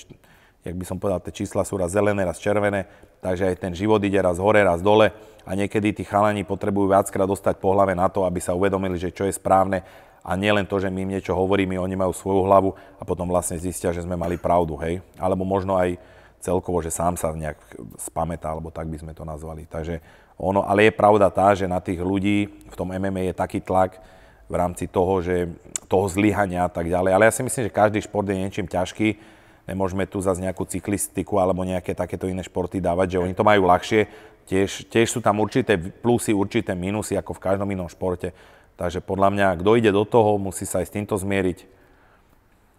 [0.62, 2.86] jak by som povedal, tie čísla sú raz zelené, raz červené,
[3.18, 5.10] takže aj ten život ide raz hore, raz dole
[5.42, 9.10] a niekedy tí chalani potrebujú viackrát dostať po hlave na to, aby sa uvedomili, že
[9.10, 9.82] čo je správne
[10.22, 13.26] a nie len to, že my im niečo hovoríme, oni majú svoju hlavu a potom
[13.26, 15.02] vlastne zistia, že sme mali pravdu, hej.
[15.18, 15.98] Alebo možno aj
[16.38, 17.58] celkovo, že sám sa nejak
[17.98, 19.66] spamätá, alebo tak by sme to nazvali.
[19.66, 20.00] Takže
[20.40, 24.00] ono, ale je pravda tá, že na tých ľudí v tom MMA je taký tlak
[24.48, 25.52] v rámci toho, že
[25.84, 27.12] toho zlyhania a tak ďalej.
[27.12, 29.20] Ale ja si myslím, že každý šport je niečím ťažký.
[29.68, 33.68] Nemôžeme tu zase nejakú cyklistiku alebo nejaké takéto iné športy dávať, že oni to majú
[33.68, 34.08] ľahšie.
[34.48, 38.32] Tiež, tiež sú tam určité plusy, určité minusy, ako v každom inom športe.
[38.80, 41.68] Takže podľa mňa, kto ide do toho, musí sa aj s týmto zmieriť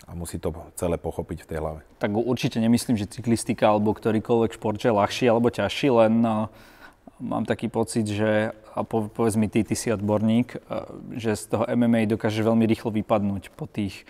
[0.09, 1.79] a musí to celé pochopiť v tej hlave.
[2.01, 6.51] Tak určite nemyslím, že cyklistika alebo ktorýkoľvek šport je ľahší alebo ťažší, len no,
[7.21, 10.57] mám taký pocit, že, a povedz mi ty, ty si odborník,
[11.15, 14.03] že z toho MMA dokáže veľmi rýchlo vypadnúť po tých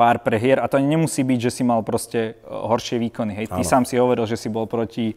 [0.00, 0.60] pár prehier.
[0.60, 3.36] A to nemusí byť, že si mal proste e, horšie výkony.
[3.36, 5.12] Hej, ty sám si hovoril, že si bol proti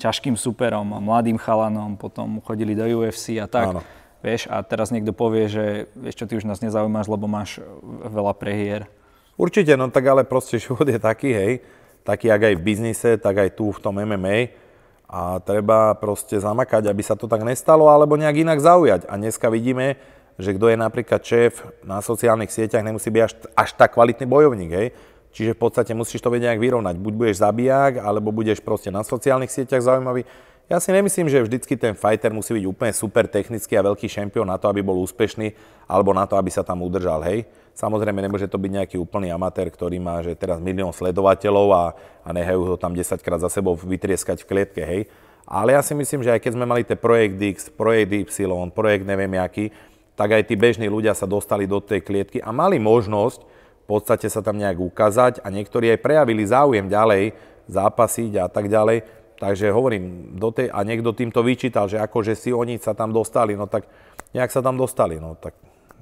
[0.00, 3.76] ťažkým superom a mladým chalanom, potom chodili do UFC a tak.
[3.76, 3.82] Ano.
[4.24, 7.60] Vieš, a teraz niekto povie, že vieš čo, ty už nás nezaujímaš, lebo máš
[8.08, 8.88] veľa prehier.
[9.36, 11.52] Určite, no tak ale proste život je taký, hej,
[12.00, 14.63] taký jak aj v biznise, tak aj tu v tom MMA
[15.08, 19.06] a treba proste zamakať, aby sa to tak nestalo, alebo nejak inak zaujať.
[19.06, 20.00] A dneska vidíme,
[20.40, 24.72] že kto je napríklad šéf na sociálnych sieťach, nemusí byť až, až tak kvalitný bojovník,
[24.72, 24.88] hej.
[25.34, 26.94] Čiže v podstate musíš to vedieť nejak vyrovnať.
[26.98, 30.22] Buď budeš zabijak, alebo budeš proste na sociálnych sieťach zaujímavý.
[30.64, 34.48] Ja si nemyslím, že vždycky ten fighter musí byť úplne super technický a veľký šampión
[34.48, 35.52] na to, aby bol úspešný,
[35.84, 37.44] alebo na to, aby sa tam udržal, hej.
[37.76, 41.84] Samozrejme, nemôže to byť nejaký úplný amatér, ktorý má že teraz milión sledovateľov a,
[42.24, 45.04] a nehajú ho tam 10 krát za sebou vytrieskať v klietke, hej.
[45.44, 49.04] Ale ja si myslím, že aj keď sme mali ten projekt X, projekt Y, projekt
[49.04, 49.68] neviem aký,
[50.16, 53.44] tak aj tí bežní ľudia sa dostali do tej klietky a mali možnosť
[53.84, 57.36] v podstate sa tam nejak ukázať a niektorí aj prejavili záujem ďalej
[57.68, 59.23] zápasiť a tak ďalej.
[59.44, 63.52] Takže hovorím, do tej, a niekto týmto vyčítal, že akože si oni sa tam dostali,
[63.52, 63.84] no tak
[64.32, 65.52] nejak sa tam dostali, no tak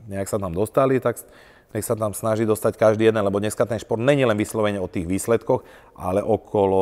[0.06, 1.18] nejak sa tam dostali, tak
[1.74, 4.86] nech sa tam snaží dostať každý jeden, lebo dneska ten šport není len vyslovene o
[4.86, 5.66] tých výsledkoch,
[5.98, 6.80] ale okolo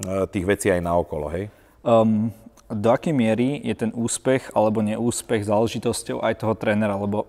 [0.00, 1.52] e, tých vecí aj naokolo, hej?
[1.84, 2.32] Um,
[2.72, 7.28] do akej miery je ten úspech alebo neúspech záležitosťou aj toho trénera, lebo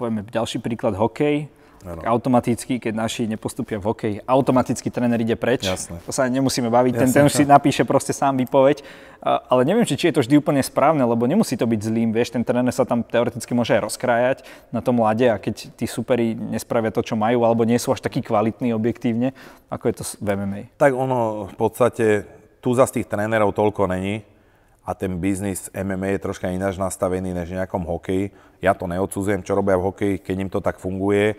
[0.00, 1.44] povieme ďalší príklad hokej,
[1.84, 2.00] Ano.
[2.00, 5.68] Automaticky, keď naši nepostupia v hokeji, automaticky tréner ide preč.
[5.68, 6.00] Jasne.
[6.08, 8.80] To sa nemusíme baviť, ten, ten už si napíše proste sám výpoveď.
[9.20, 12.08] Ale neviem, či, či je to vždy úplne správne, lebo nemusí to byť zlým.
[12.16, 14.38] Vieš, ten tréner sa tam teoreticky môže aj rozkrájať
[14.72, 18.00] na tom mlade a keď tí superi nespravia to, čo majú, alebo nie sú až
[18.00, 19.36] takí kvalitní objektívne,
[19.68, 20.60] ako je to v MMA.
[20.80, 22.24] Tak ono v podstate
[22.64, 24.24] tu za tých trénerov toľko není,
[24.84, 28.36] a ten biznis MMA je troška ináč nastavený než v nejakom hokeji.
[28.60, 31.32] Ja to neodsudzujem, čo robia v hokeji, keď im to tak funguje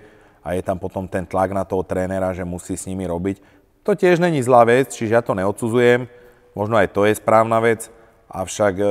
[0.45, 3.41] a je tam potom ten tlak na toho trénera, že musí s nimi robiť.
[3.81, 6.05] To tiež není zlá vec, čiže ja to neodsudzujem.
[6.53, 7.89] Možno aj to je správna vec,
[8.29, 8.85] avšak e,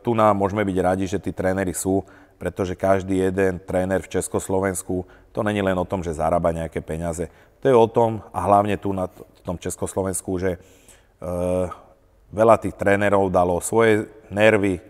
[0.00, 2.02] tu nám môžeme byť radi, že tí tréneri sú,
[2.40, 7.28] pretože každý jeden tréner v Československu, to není len o tom, že zarába nejaké peniaze.
[7.60, 9.06] To je o tom, a hlavne tu na
[9.44, 10.58] tom Československu, že e,
[12.32, 14.80] veľa tých trénerov dalo svoje nervy,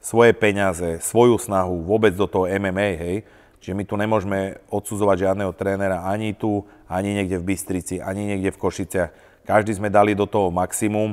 [0.00, 3.16] svoje peniaze, svoju snahu vôbec do toho MMA, hej.
[3.60, 8.56] Čiže my tu nemôžeme odsudzovať žiadneho trénera ani tu, ani niekde v Bystrici, ani niekde
[8.56, 9.10] v Košiciach.
[9.44, 11.12] Každý sme dali do toho maximum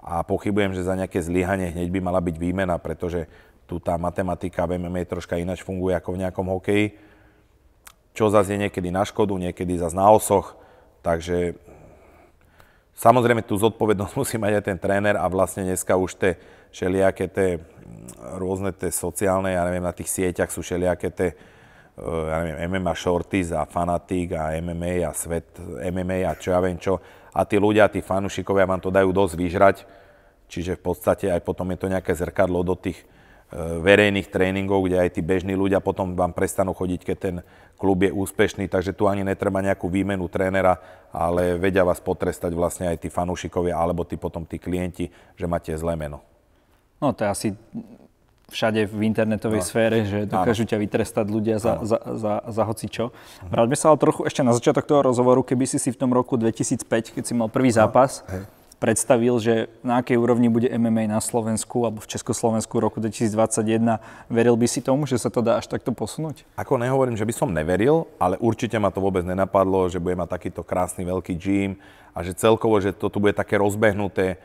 [0.00, 3.28] a pochybujem, že za nejaké zlyhanie hneď by mala byť výmena, pretože
[3.68, 6.96] tu tá matematika v MMA troška ináč funguje ako v nejakom hokeji.
[8.16, 10.56] Čo zase je niekedy na škodu, niekedy zase na osoch.
[11.04, 11.56] Takže
[12.92, 16.32] Samozrejme, tú zodpovednosť musí mať aj ten tréner a vlastne dneska už tie
[16.72, 21.28] všelijaké tie mm, rôzne tie sociálne, ja neviem, na tých sieťach sú všelijaké tie
[22.00, 25.60] ja neviem, MMA Shorties a Fanatic a MMA a Svet
[25.92, 26.96] MMA a čo ja viem čo.
[27.32, 29.76] A tí ľudia, tí fanúšikovia vám to dajú dosť vyžrať,
[30.48, 35.04] čiže v podstate aj potom je to nejaké zrkadlo do tých eh, verejných tréningov, kde
[35.04, 37.36] aj tí bežní ľudia potom vám prestanú chodiť, keď ten
[37.76, 40.80] klub je úspešný, takže tu ani netreba nejakú výmenu trénera,
[41.12, 45.72] ale vedia vás potrestať vlastne aj tí fanúšikovia alebo tí potom tí klienti, že máte
[45.76, 46.24] zlé meno.
[47.02, 47.48] No to je asi
[48.52, 49.66] všade v internetovej no.
[49.66, 53.10] sfére, že dokážu ťa vytrestať ľudia za, za, za, za hoci čo.
[53.48, 56.36] Vráťme sa ale trochu ešte na začiatok toho rozhovoru, keby si si v tom roku
[56.36, 56.84] 2005,
[57.16, 61.86] keď si mal prvý zápas, no predstavil, že na akej úrovni bude MMA na Slovensku
[61.86, 64.02] alebo v Československu roku 2021.
[64.26, 66.42] Veril by si tomu, že sa to dá až takto posunúť?
[66.58, 70.34] Ako nehovorím, že by som neveril, ale určite ma to vôbec nenapadlo, že bude mať
[70.34, 71.78] takýto krásny veľký gym
[72.10, 74.42] a že celkovo, že to tu bude také rozbehnuté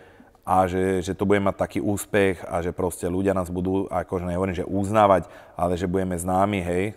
[0.48, 4.24] a že, že to bude mať taký úspech a že proste ľudia nás budú, akože
[4.24, 5.28] nehovorím, že uznávať,
[5.60, 6.96] ale že budeme známi, hej,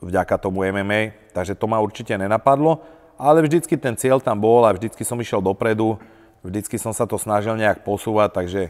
[0.00, 1.12] vďaka tomu MMA.
[1.36, 2.80] Takže to ma určite nenapadlo,
[3.20, 6.00] ale vždycky ten cieľ tam bol a vždycky som išiel dopredu
[6.38, 8.62] Vždycky som sa to snažil nejak posúvať, takže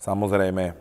[0.00, 0.72] samozrejme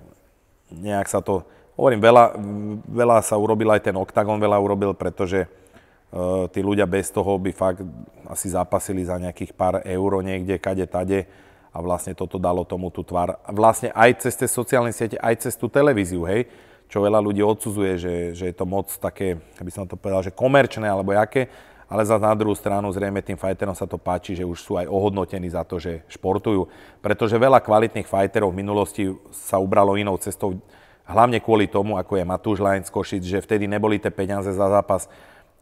[0.72, 1.44] nejak sa to...
[1.76, 2.40] Hovorím, veľa,
[2.88, 7.52] veľa sa urobil aj ten OKTAGON, veľa urobil, pretože uh, tí ľudia bez toho by
[7.52, 7.84] fakt
[8.32, 11.28] asi zápasili za nejakých pár eur niekde, kade, tade
[11.72, 13.40] a vlastne toto dalo tomu tú tvár.
[13.48, 16.52] Vlastne aj cez tie sociálne siete, aj cez tú televíziu, hej,
[16.92, 20.36] čo veľa ľudí odsudzuje, že, že je to moc také, aby som to povedal, že
[20.36, 21.48] komerčné alebo jaké,
[21.92, 24.88] ale za na druhú stranu zrejme tým fajterom sa to páči, že už sú aj
[24.88, 26.68] ohodnotení za to, že športujú.
[27.04, 29.04] Pretože veľa kvalitných fajterov v minulosti
[29.36, 30.60] sa ubralo inou cestou,
[31.04, 34.68] hlavne kvôli tomu, ako je Matúš Lajn z Košic, že vtedy neboli tie peniaze za
[34.72, 35.12] zápas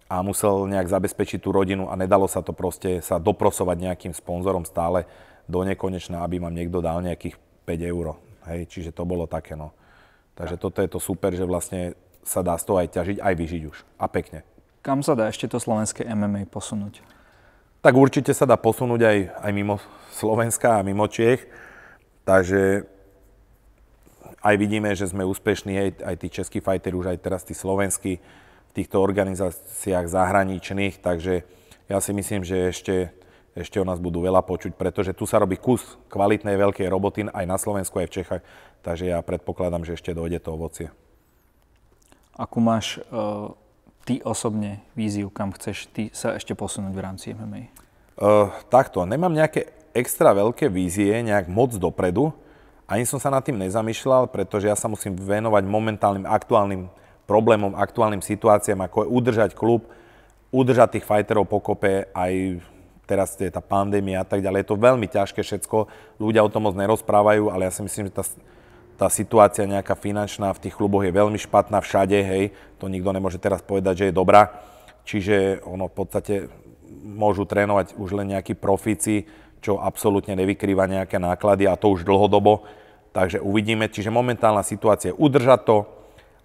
[0.06, 4.66] a musel nejak zabezpečiť tú rodinu a nedalo sa to proste sa doprosovať nejakým sponzorom
[4.66, 5.06] stále
[5.50, 7.36] do nekonečna, aby vám niekto dal nejakých
[7.66, 8.06] 5 eur.
[8.46, 9.74] Hej, čiže to bolo také, no.
[10.38, 13.62] Takže toto je to super, že vlastne sa dá z toho aj ťažiť, aj vyžiť
[13.66, 13.78] už.
[13.98, 14.46] A pekne.
[14.86, 17.02] Kam sa dá ešte to slovenské MMA posunúť?
[17.82, 19.82] Tak určite sa dá posunúť aj, aj mimo
[20.14, 21.44] Slovenska a mimo Čiech.
[22.24, 22.86] Takže
[24.40, 28.20] aj vidíme, že sme úspešní, aj, aj tí českí fajteri, už aj teraz tí slovenskí
[28.70, 31.44] v týchto organizáciách zahraničných, takže
[31.90, 33.10] ja si myslím, že ešte,
[33.58, 37.46] ešte o nás budú veľa počuť, pretože tu sa robí kus kvalitnej veľkej roboty aj
[37.46, 38.44] na Slovensku, aj v Čechách,
[38.86, 40.88] takže ja predpokladám, že ešte dojde to ovocie.
[42.38, 43.52] Akú máš uh
[44.10, 47.70] ty osobne víziu, kam chceš ty sa ešte posunúť v rámci MMA?
[48.18, 52.34] Uh, takto, nemám nejaké extra veľké vízie, nejak moc dopredu.
[52.90, 56.90] Ani som sa nad tým nezamýšľal, pretože ja sa musím venovať momentálnym aktuálnym
[57.30, 59.86] problémom, aktuálnym situáciám, ako je udržať klub,
[60.50, 62.66] udržať tých fighterov pokope, aj
[63.10, 64.62] teraz je tá pandémia a tak ďalej.
[64.62, 65.90] Je to veľmi ťažké všetko,
[66.22, 68.26] ľudia o tom moc nerozprávajú, ale ja si myslím, že tá
[69.00, 72.52] tá situácia nejaká finančná v tých kluboch je veľmi špatná všade, hej,
[72.84, 74.60] to nikto nemôže teraz povedať, že je dobrá.
[75.08, 76.36] Čiže ono v podstate
[77.08, 79.24] môžu trénovať už len nejakí profíci,
[79.64, 82.68] čo absolútne nevykrýva nejaké náklady a to už dlhodobo.
[83.16, 83.88] Takže uvidíme.
[83.88, 85.78] Čiže momentálna situácia je udržať to,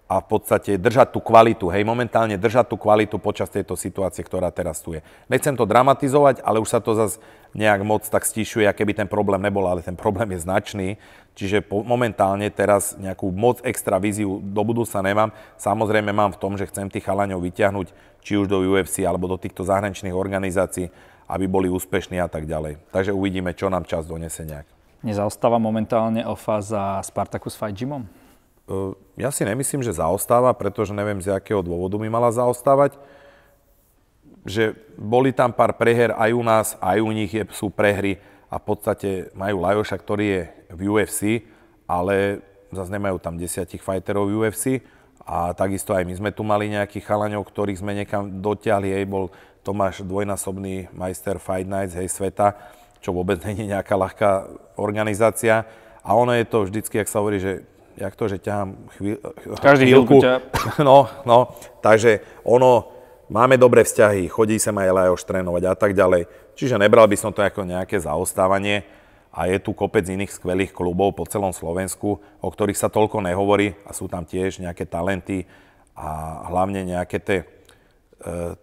[0.05, 4.53] a v podstate držať tú kvalitu, hej, momentálne držať tú kvalitu počas tejto situácie, ktorá
[4.53, 5.01] teraz tu je.
[5.25, 7.17] Nechcem to dramatizovať, ale už sa to zase
[7.57, 10.87] nejak moc tak stišuje, keby ten problém nebol, ale ten problém je značný.
[11.33, 15.33] Čiže po, momentálne teraz nejakú moc extra víziu do budúca nemám.
[15.57, 17.87] Samozrejme mám v tom, že chcem tých chalaňov vyťahnuť
[18.21, 20.93] či už do UFC alebo do týchto zahraničných organizácií,
[21.25, 22.77] aby boli úspešní a tak ďalej.
[22.93, 24.69] Takže uvidíme, čo nám čas donese nejak.
[25.01, 28.24] Nezaostáva momentálne OFA za Spartacus Fight Gymom?
[28.65, 32.97] Ehm, ja si nemyslím, že zaostáva, pretože neviem, z akého dôvodu by mala zaostávať.
[34.45, 38.61] Že boli tam pár preher aj u nás, aj u nich je, sú prehry a
[38.61, 41.21] v podstate majú Lajoša, ktorý je v UFC,
[41.89, 44.85] ale zase nemajú tam desiatich fighterov UFC
[45.25, 49.33] a takisto aj my sme tu mali nejakých chalaňov, ktorých sme niekam dotiahli, hej, bol
[49.65, 52.53] Tomáš dvojnásobný majster Fight Nights, hej, sveta,
[53.01, 54.31] čo vôbec není nejaká ľahká
[54.77, 55.65] organizácia.
[56.05, 57.65] A ono je to vždycky, ak sa hovorí, že
[57.97, 59.17] jak to, že ťahám chvíľ,
[59.59, 60.19] Každý chvíľku?
[60.19, 60.43] ťa...
[60.87, 62.91] No, no, takže ono,
[63.31, 66.27] máme dobré vzťahy, chodí sa aj Lajoš trénovať a tak ďalej.
[66.55, 68.87] Čiže nebral by som to ako nejaké zaostávanie.
[69.35, 73.75] A je tu kopec iných skvelých klubov po celom Slovensku, o ktorých sa toľko nehovorí
[73.83, 75.43] a sú tam tiež nejaké talenty
[75.91, 77.45] a hlavne nejaké tie, e,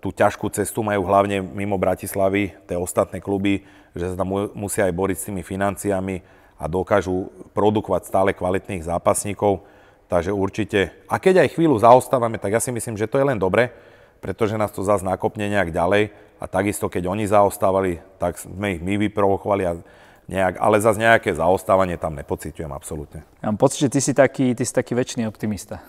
[0.01, 4.97] tú ťažkú cestu majú hlavne mimo Bratislavy, tie ostatné kluby, že sa tam musia aj
[4.97, 6.25] boriť s tými financiami
[6.63, 9.67] a dokážu produkovať stále kvalitných zápasníkov.
[10.07, 13.41] Takže určite, a keď aj chvíľu zaostávame, tak ja si myslím, že to je len
[13.41, 13.75] dobre,
[14.23, 18.81] pretože nás to zase nakopne nejak ďalej a takisto, keď oni zaostávali, tak sme ich
[18.85, 19.73] my vyprovokovali a
[20.31, 23.27] nejak, ale zase nejaké zaostávanie tam nepociťujem absolútne.
[23.43, 25.83] Ja mám pocit, že ty si taký, ty si taký väčší optimista.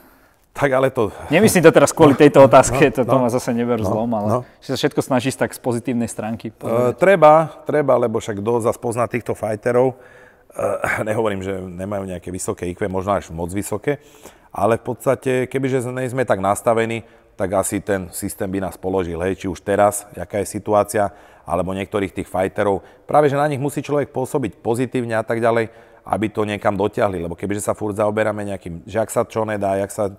[0.54, 1.10] Tak ale to...
[1.34, 4.10] Nemyslím to teraz kvôli tejto otázke, no, to, to no, ma zase neber no, zlom,
[4.14, 4.40] ale no.
[4.62, 6.54] že sa všetko snažíš tak z pozitívnej stránky.
[6.62, 10.23] Uh, treba, treba, lebo však kto zase pozná týchto fighterov, uh,
[11.10, 13.98] nehovorím, že nemajú nejaké vysoké IQ, možno až moc vysoké,
[14.54, 17.02] ale v podstate, kebyže nie sme tak nastavení,
[17.34, 21.10] tak asi ten systém by nás položil, hej, či už teraz, aká je situácia,
[21.44, 22.86] alebo niektorých tých fighterov.
[23.10, 25.74] Práve, že na nich musí človek pôsobiť pozitívne a tak ďalej,
[26.06, 29.76] aby to niekam dotiahli, lebo kebyže sa furt zaoberáme nejakým, že ak sa čo nedá,
[29.82, 30.14] jak sa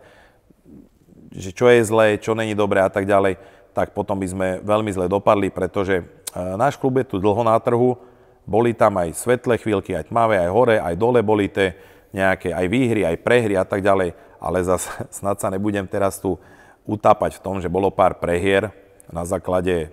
[1.34, 3.34] že čo je zlé, čo není dobré a tak ďalej,
[3.74, 6.04] tak potom by sme veľmi zle dopadli, pretože e,
[6.54, 7.98] náš klub je tu dlho na trhu,
[8.44, 11.76] boli tam aj svetlé chvíľky, aj tmavé, aj hore, aj dole boli tie
[12.14, 16.36] nejaké aj výhry, aj prehry a tak ďalej, ale zase snad sa nebudem teraz tu
[16.84, 18.68] utápať v tom, že bolo pár prehier
[19.08, 19.88] na základe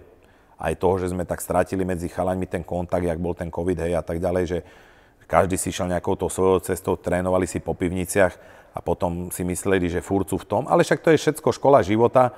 [0.61, 3.97] aj toho, že sme tak stratili medzi chalaňmi ten kontakt, jak bol ten COVID, hej,
[3.97, 4.59] a tak ďalej, že
[5.25, 8.35] každý si šiel nejakou tou svojou cestou, trénovali si po pivniciach
[8.75, 10.63] a potom si mysleli, že furt sú v tom.
[10.67, 12.35] Ale však to je všetko škola života,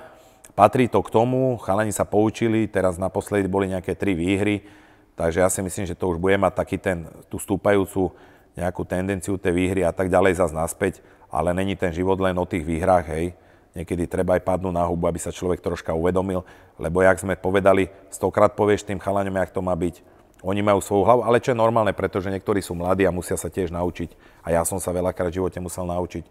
[0.54, 4.64] patrí to k tomu, chalani sa poučili, teraz naposledy boli nejaké tri výhry,
[5.14, 8.14] takže ja si myslím, že to už bude mať taký ten, tú stúpajúcu
[8.54, 12.46] nejakú tendenciu tie výhry a tak ďalej zase naspäť, ale není ten život len o
[12.46, 13.34] tých výhrách, hej.
[13.74, 16.46] Niekedy treba aj padnúť na hubu, aby sa človek troška uvedomil,
[16.78, 19.98] lebo jak sme povedali, stokrát povieš tým chalaňom, jak to má byť,
[20.44, 23.48] oni majú svoju hlavu, ale čo je normálne, pretože niektorí sú mladí a musia sa
[23.48, 24.12] tiež naučiť.
[24.44, 26.28] A ja som sa veľakrát v živote musel naučiť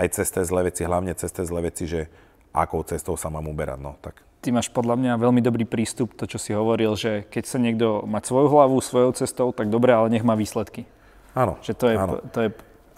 [0.00, 2.08] aj cez tie zlé veci, hlavne cez tie zlé veci, že
[2.56, 3.78] akou cestou sa mám uberať.
[3.78, 4.29] No, tak.
[4.40, 8.08] Ty máš podľa mňa veľmi dobrý prístup, to čo si hovoril, že keď sa niekto
[8.08, 10.88] mať svoju hlavu svojou cestou, tak dobre, ale nech má výsledky.
[11.36, 11.60] Áno.
[11.60, 12.14] Že to je, áno.
[12.32, 12.50] To je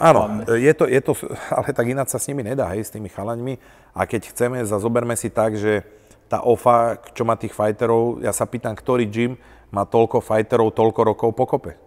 [0.02, 1.14] Áno, je to, je to,
[1.56, 3.54] ale tak ináč sa s nimi nedá, hej, s tými chalaňmi.
[3.94, 5.86] A keď chceme, zazoberme si tak, že
[6.26, 9.38] tá OFA, čo má tých fighterov, ja sa pýtam, ktorý gym
[9.70, 11.78] má toľko fighterov toľko rokov pokope.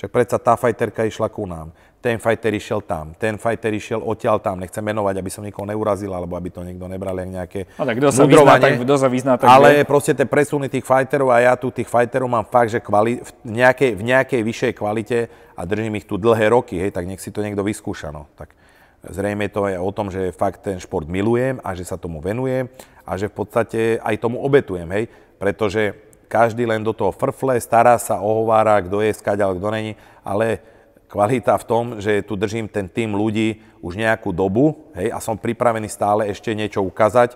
[0.00, 4.40] Však predsa tá fighterka išla ku nám, ten fighter išiel tam, ten fighter išiel odtiaľ
[4.40, 7.84] tam, nechcem menovať, aby som nikoho neurazil, alebo aby to niekto nebral jak nejaké no,
[7.84, 9.84] tak kto sa vyzná, tak, kto sa vyzná, tak Ale vie.
[9.84, 13.30] proste tie presuny tých fighterov a ja tu tých fighterov mám fakt, že kvali, v,
[13.44, 15.18] nejakej, v nejakej vyššej kvalite
[15.52, 18.08] a držím ich tu dlhé roky, hej, tak nech si to niekto vyskúša.
[18.08, 18.24] No.
[18.40, 18.56] Tak
[19.04, 22.72] zrejme to je o tom, že fakt ten šport milujem a že sa tomu venujem
[23.04, 25.92] a že v podstate aj tomu obetujem, hej, pretože
[26.30, 30.62] každý len do toho frfle, stará sa, ohovára, kto je skaďal, kto není, ale
[31.10, 35.34] kvalita v tom, že tu držím ten tým ľudí už nejakú dobu hej, a som
[35.34, 37.34] pripravený stále ešte niečo ukázať,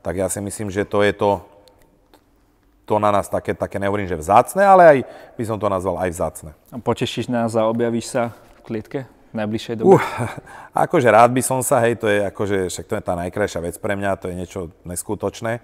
[0.00, 1.44] tak ja si myslím, že to je to,
[2.88, 4.98] to na nás také, také nehovorím, že vzácne, ale aj
[5.36, 6.50] by som to nazval aj vzácne.
[6.72, 8.32] A potešíš nás a objavíš sa
[8.64, 10.00] v klietke v najbližšej dobe?
[10.00, 10.00] Uh,
[10.72, 13.76] akože rád by som sa, hej, to je akože, však to je tá najkrajšia vec
[13.76, 15.60] pre mňa, to je niečo neskutočné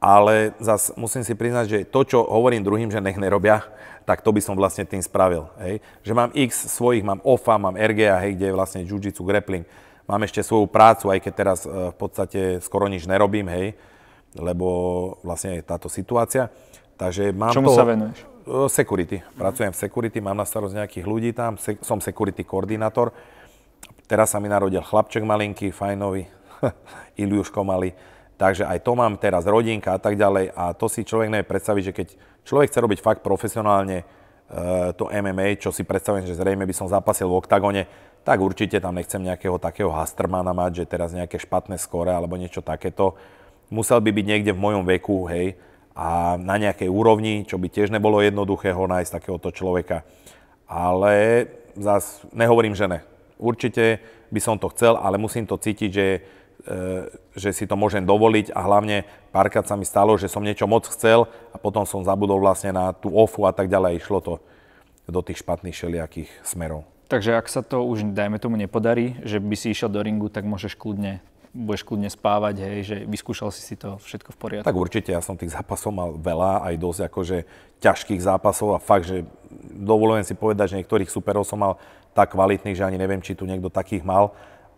[0.00, 3.68] ale zas musím si priznať, že to, čo hovorím druhým, že nech nerobia,
[4.08, 5.52] tak to by som vlastne tým spravil.
[5.60, 5.84] Hej.
[6.00, 9.68] Že mám x svojich, mám OFA, mám RGA, hej, kde je vlastne Jiu-Jitsu, grappling.
[10.08, 13.76] Mám ešte svoju prácu, aj keď teraz e, v podstate skoro nič nerobím, hej,
[14.34, 14.66] lebo
[15.20, 16.48] vlastne je táto situácia.
[16.96, 18.18] Takže mám Čomu to, sa venuješ?
[18.24, 19.20] E, security.
[19.36, 23.12] Pracujem v security, mám na starosť nejakých ľudí tam, som security koordinátor.
[24.08, 26.24] Teraz sa mi narodil chlapček malinký, fajnový,
[27.22, 27.92] Iliuško malý
[28.40, 30.56] Takže aj to mám teraz, rodinka a tak ďalej.
[30.56, 32.08] A to si človek nevie predstaviť, že keď
[32.48, 34.04] človek chce robiť fakt profesionálne e,
[34.96, 37.84] to MMA, čo si predstavujem, že zrejme by som zapasil v oktagone,
[38.24, 42.64] tak určite tam nechcem nejakého takého Hastermana mať, že teraz nejaké špatné skore alebo niečo
[42.64, 43.12] takéto.
[43.68, 45.60] Musel by byť niekde v mojom veku, hej,
[45.92, 50.00] a na nejakej úrovni, čo by tiež nebolo jednoduché ho nájsť takéhoto človeka.
[50.64, 51.44] Ale
[51.76, 53.04] zas nehovorím, že ne.
[53.36, 54.00] Určite
[54.32, 56.06] by som to chcel, ale musím to cítiť, že
[57.36, 60.84] že si to môžem dovoliť a hlavne párkrát sa mi stalo, že som niečo moc
[60.88, 64.00] chcel a potom som zabudol vlastne na tú ofu a tak ďalej.
[64.04, 64.34] Išlo to
[65.10, 66.86] do tých špatných šeliakých smerov.
[67.10, 70.46] Takže ak sa to už, dajme tomu, nepodarí, že by si išiel do ringu, tak
[70.46, 71.18] môžeš kľudne
[71.50, 74.66] budeš kľudne spávať, hej, že vyskúšal si si to všetko v poriadku.
[74.70, 77.38] Tak určite, ja som tých zápasov mal veľa, aj dosť akože
[77.82, 79.26] ťažkých zápasov a fakt, že
[79.74, 81.74] dovolujem si povedať, že niektorých superov som mal
[82.14, 84.30] tak kvalitných, že ani neviem, či tu niekto takých mal.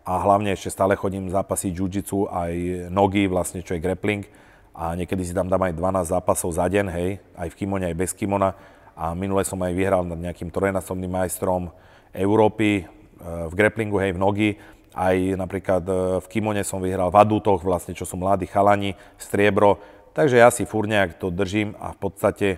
[0.02, 2.52] A hlavne ešte stále chodím zápasiť jiu aj
[2.90, 4.26] nogy, vlastne čo je grappling.
[4.74, 7.96] A niekedy si tam dám aj 12 zápasov za deň, hej, aj v kimone, aj
[7.96, 8.58] bez kimona.
[8.98, 11.70] A minule som aj vyhral nad nejakým trojnásobným majstrom
[12.10, 12.84] Európy e,
[13.22, 14.50] v grapplingu, hej, v nogy.
[14.90, 19.78] Aj napríklad e, v kimone som vyhral v adutoch, vlastne čo sú mladí chalani, striebro.
[20.18, 22.48] Takže ja si furt nejak to držím a v podstate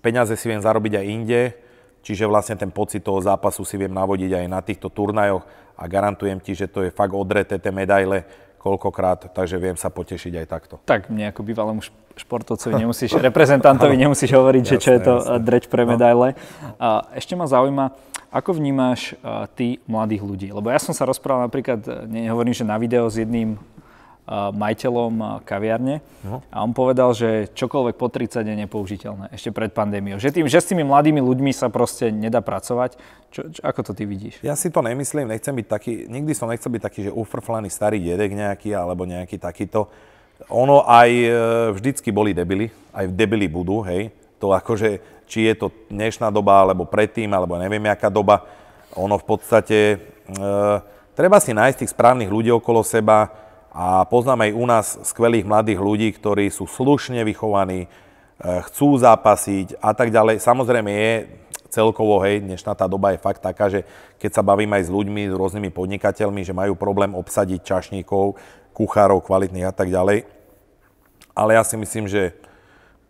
[0.00, 1.40] peniaze si viem zarobiť aj inde,
[2.06, 5.42] čiže vlastne ten pocit toho zápasu si viem navodiť aj na týchto turnajoch
[5.74, 8.22] a garantujem ti, že to je fakt odreté tie medaile
[8.62, 10.74] koľkokrát, takže viem sa potešiť aj takto.
[10.86, 11.82] Tak mne ako bývalému
[12.14, 15.42] športovcovi nemusíš, reprezentantovi nemusíš hovoriť, jasné, že čo je to jasné.
[15.42, 15.94] dreť pre no.
[15.94, 16.38] medaile.
[16.78, 17.90] A ešte ma zaujíma,
[18.30, 19.14] ako vnímaš
[19.54, 20.48] ty mladých ľudí?
[20.50, 23.58] Lebo ja som sa rozprával napríklad, nehovorím, že na video s jedným
[24.26, 26.42] majiteľom kaviarne uh-huh.
[26.50, 30.18] a on povedal, že čokoľvek po 30 je nepoužiteľné ešte pred pandémiou.
[30.18, 32.98] Že, tým, že s tými mladými ľuďmi sa proste nedá pracovať.
[33.30, 34.42] Čo, čo, ako to ty vidíš?
[34.42, 38.02] Ja si to nemyslím, nechcem byť taký, nikdy som nechcel byť taký, že ufrflaný starý
[38.02, 39.86] dedek nejaký alebo nejaký takýto.
[40.50, 41.28] Ono aj e,
[41.78, 44.10] vždycky boli debily, aj debily budú, hej.
[44.42, 48.44] To akože, či je to dnešná doba, alebo predtým, alebo neviem, aká doba.
[48.98, 49.96] Ono v podstate, e,
[51.14, 53.45] treba si nájsť tých správnych ľudí okolo seba,
[53.76, 57.88] a poznám aj u nás skvelých mladých ľudí, ktorí sú slušne vychovaní, e,
[58.72, 60.40] chcú zápasiť a tak ďalej.
[60.40, 61.12] Samozrejme je
[61.68, 63.84] celkovo, hej, dnešná tá doba je fakt taká, že
[64.16, 68.40] keď sa bavím aj s ľuďmi, s rôznymi podnikateľmi, že majú problém obsadiť čašníkov,
[68.72, 70.24] kuchárov kvalitných a tak ďalej.
[71.36, 72.32] Ale ja si myslím, že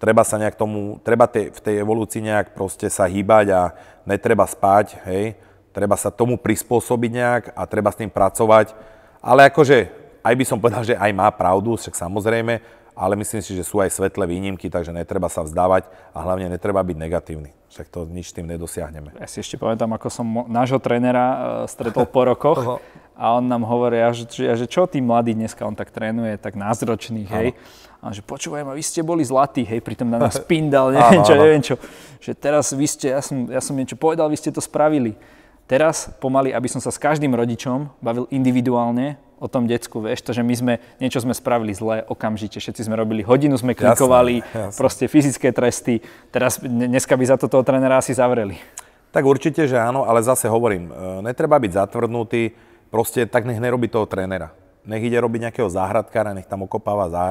[0.03, 3.63] treba sa nejak tomu, treba te, v tej evolúcii nejak proste sa hýbať a
[4.03, 5.39] netreba spať, hej.
[5.71, 8.75] Treba sa tomu prispôsobiť nejak a treba s tým pracovať.
[9.23, 12.59] Ale akože aj by som povedal, že aj má pravdu, však samozrejme,
[12.97, 15.85] ale myslím si, že sú aj svetlé výnimky, takže netreba sa vzdávať
[16.17, 17.53] a hlavne netreba byť negatívny.
[17.69, 19.13] Však to nič tým nedosiahneme.
[19.21, 21.37] Ja si ešte pamätám, ako som nášho trénera e,
[21.69, 22.81] stretol po rokoch
[23.13, 26.57] a on nám hovorí, že, že, že čo tí mladí dneska, on tak trénuje, tak
[26.57, 27.49] názročných, hej.
[28.01, 31.35] A že počúvaj ma, vy ste boli zlatí, hej, pritom na nás pindal, neviem čo,
[31.37, 31.77] neviem čo.
[32.25, 35.13] Že teraz vy ste, ja som, ja som niečo povedal, vy ste to spravili.
[35.69, 40.33] Teraz pomaly, aby som sa s každým rodičom bavil individuálne, o tom decku, vieš, to,
[40.33, 44.61] že my sme, niečo sme spravili zle, okamžite, všetci sme robili hodinu, sme klikovali, jasne,
[44.73, 44.79] jasne.
[44.81, 46.01] proste fyzické tresty,
[46.33, 48.57] teraz dneska by za to toho trénera asi zavreli.
[49.13, 50.93] Tak určite, že áno, ale zase hovorím, e,
[51.25, 52.53] netreba byť zatvrdnutý,
[52.89, 54.53] proste tak nech nerobí toho trénera.
[54.89, 57.25] Nech ide robiť nejakého záhradkára, nech tam okopáva za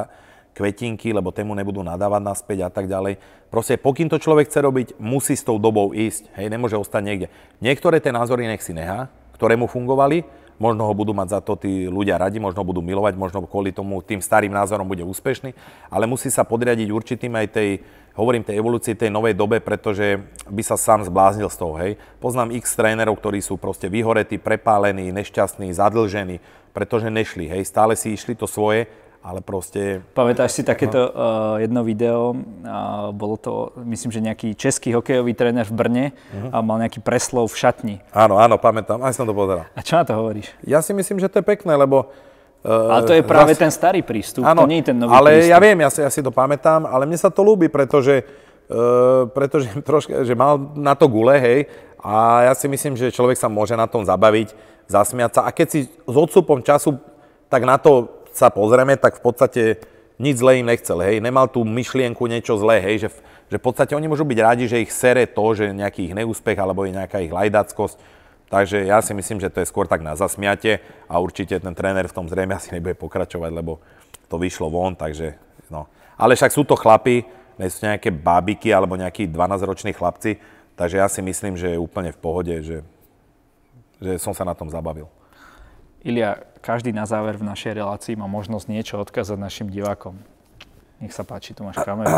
[0.56, 3.20] kvetinky, lebo tému nebudú nadávať naspäť a tak ďalej.
[3.52, 7.28] Proste pokým to človek chce robiť, musí s tou dobou ísť, hej, nemôže ostať niekde.
[7.60, 10.24] Niektoré tie názory nech si nechá, ktoré mu fungovali,
[10.58, 14.00] možno ho budú mať za to tí ľudia radi, možno budú milovať, možno kvôli tomu
[14.00, 15.52] tým starým názorom bude úspešný,
[15.92, 17.70] ale musí sa podriadiť určitým aj tej,
[18.16, 21.92] hovorím tej evolúcii tej novej dobe, pretože by sa sám zbláznil z toho, hej.
[22.24, 26.40] Poznám x trénerov, ktorí sú proste vyhoretí, prepálení, nešťastní, zadlžení,
[26.72, 28.88] pretože nešli, hej, stále si išli to svoje
[29.26, 30.06] ale proste...
[30.14, 35.66] Pamätáš si takéto uh, jedno video, uh, bolo to, myslím, že nejaký český hokejový tréner
[35.66, 36.54] v Brne uh-huh.
[36.54, 37.96] a mal nejaký preslov v šatni.
[38.14, 39.66] Áno, áno, pamätám, aj som to pozeral.
[39.74, 40.54] A čo na to hovoríš?
[40.62, 42.14] Ja si myslím, že to je pekné, lebo...
[42.62, 43.66] Uh, ale to je práve zas...
[43.66, 45.54] ten starý prístup, áno, to nie je ten nový ale prístup.
[45.54, 48.22] ja viem, ja si, ja si to pamätám, ale mne sa to ľúbi, pretože,
[48.70, 51.66] uh, pretože troška, že mal na to gule, hej,
[51.98, 54.54] a ja si myslím, že človek sa môže na tom zabaviť,
[54.86, 57.02] zasmiať sa a keď si s odstupom času
[57.50, 59.62] tak na to sa pozrieme, tak v podstate
[60.20, 61.24] nič zlé im nechcel, hej.
[61.24, 63.10] Nemal tú myšlienku niečo zlé, hej, že,
[63.52, 66.56] že v podstate oni môžu byť radi, že ich sere to, že nejaký ich neúspech
[66.56, 67.98] alebo je nejaká ich lajdackosť.
[68.46, 70.80] Takže ja si myslím, že to je skôr tak na zasmiate
[71.10, 73.82] a určite ten tréner v tom zrejme asi nebude pokračovať, lebo
[74.30, 75.36] to vyšlo von, takže
[75.74, 75.90] no.
[76.16, 77.26] Ale však sú to chlapi,
[77.58, 80.38] nie sú nejaké bábiky alebo nejakí 12-roční chlapci,
[80.78, 82.86] takže ja si myslím, že je úplne v pohode, že,
[84.00, 85.10] že som sa na tom zabavil.
[86.06, 90.18] Ilia, každý na záver v našej relácii má možnosť niečo odkázať našim divákom.
[90.98, 92.10] Nech sa páči, tu máš kameru.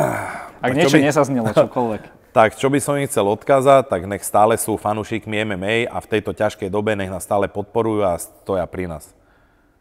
[0.64, 1.04] Ak niečo by...
[1.04, 2.04] nezaznelo, čokoľvek.
[2.28, 6.06] Tak, čo by som im chcel odkázať, tak nech stále sú fanúšikmi MMA a v
[6.06, 9.10] tejto ťažkej dobe nech nás stále podporujú a stoja pri nás.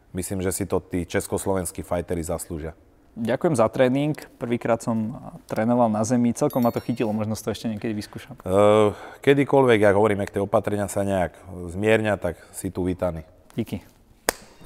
[0.09, 2.73] Myslím, že si to tí československí fajteri zaslúžia.
[3.13, 4.17] Ďakujem za tréning.
[4.41, 6.33] Prvýkrát som trénoval na zemi.
[6.33, 8.41] Celkom ma to chytilo, možno to ešte niekedy vyskúšam.
[8.41, 11.37] Uh, kedykoľvek, ak hovorím, ak tie opatrenia sa nejak
[11.77, 13.21] zmierňa, tak si tu vítaný.
[13.53, 13.96] Díky.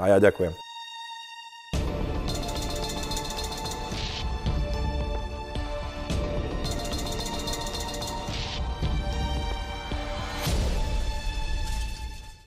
[0.01, 0.70] A ja ďakujem.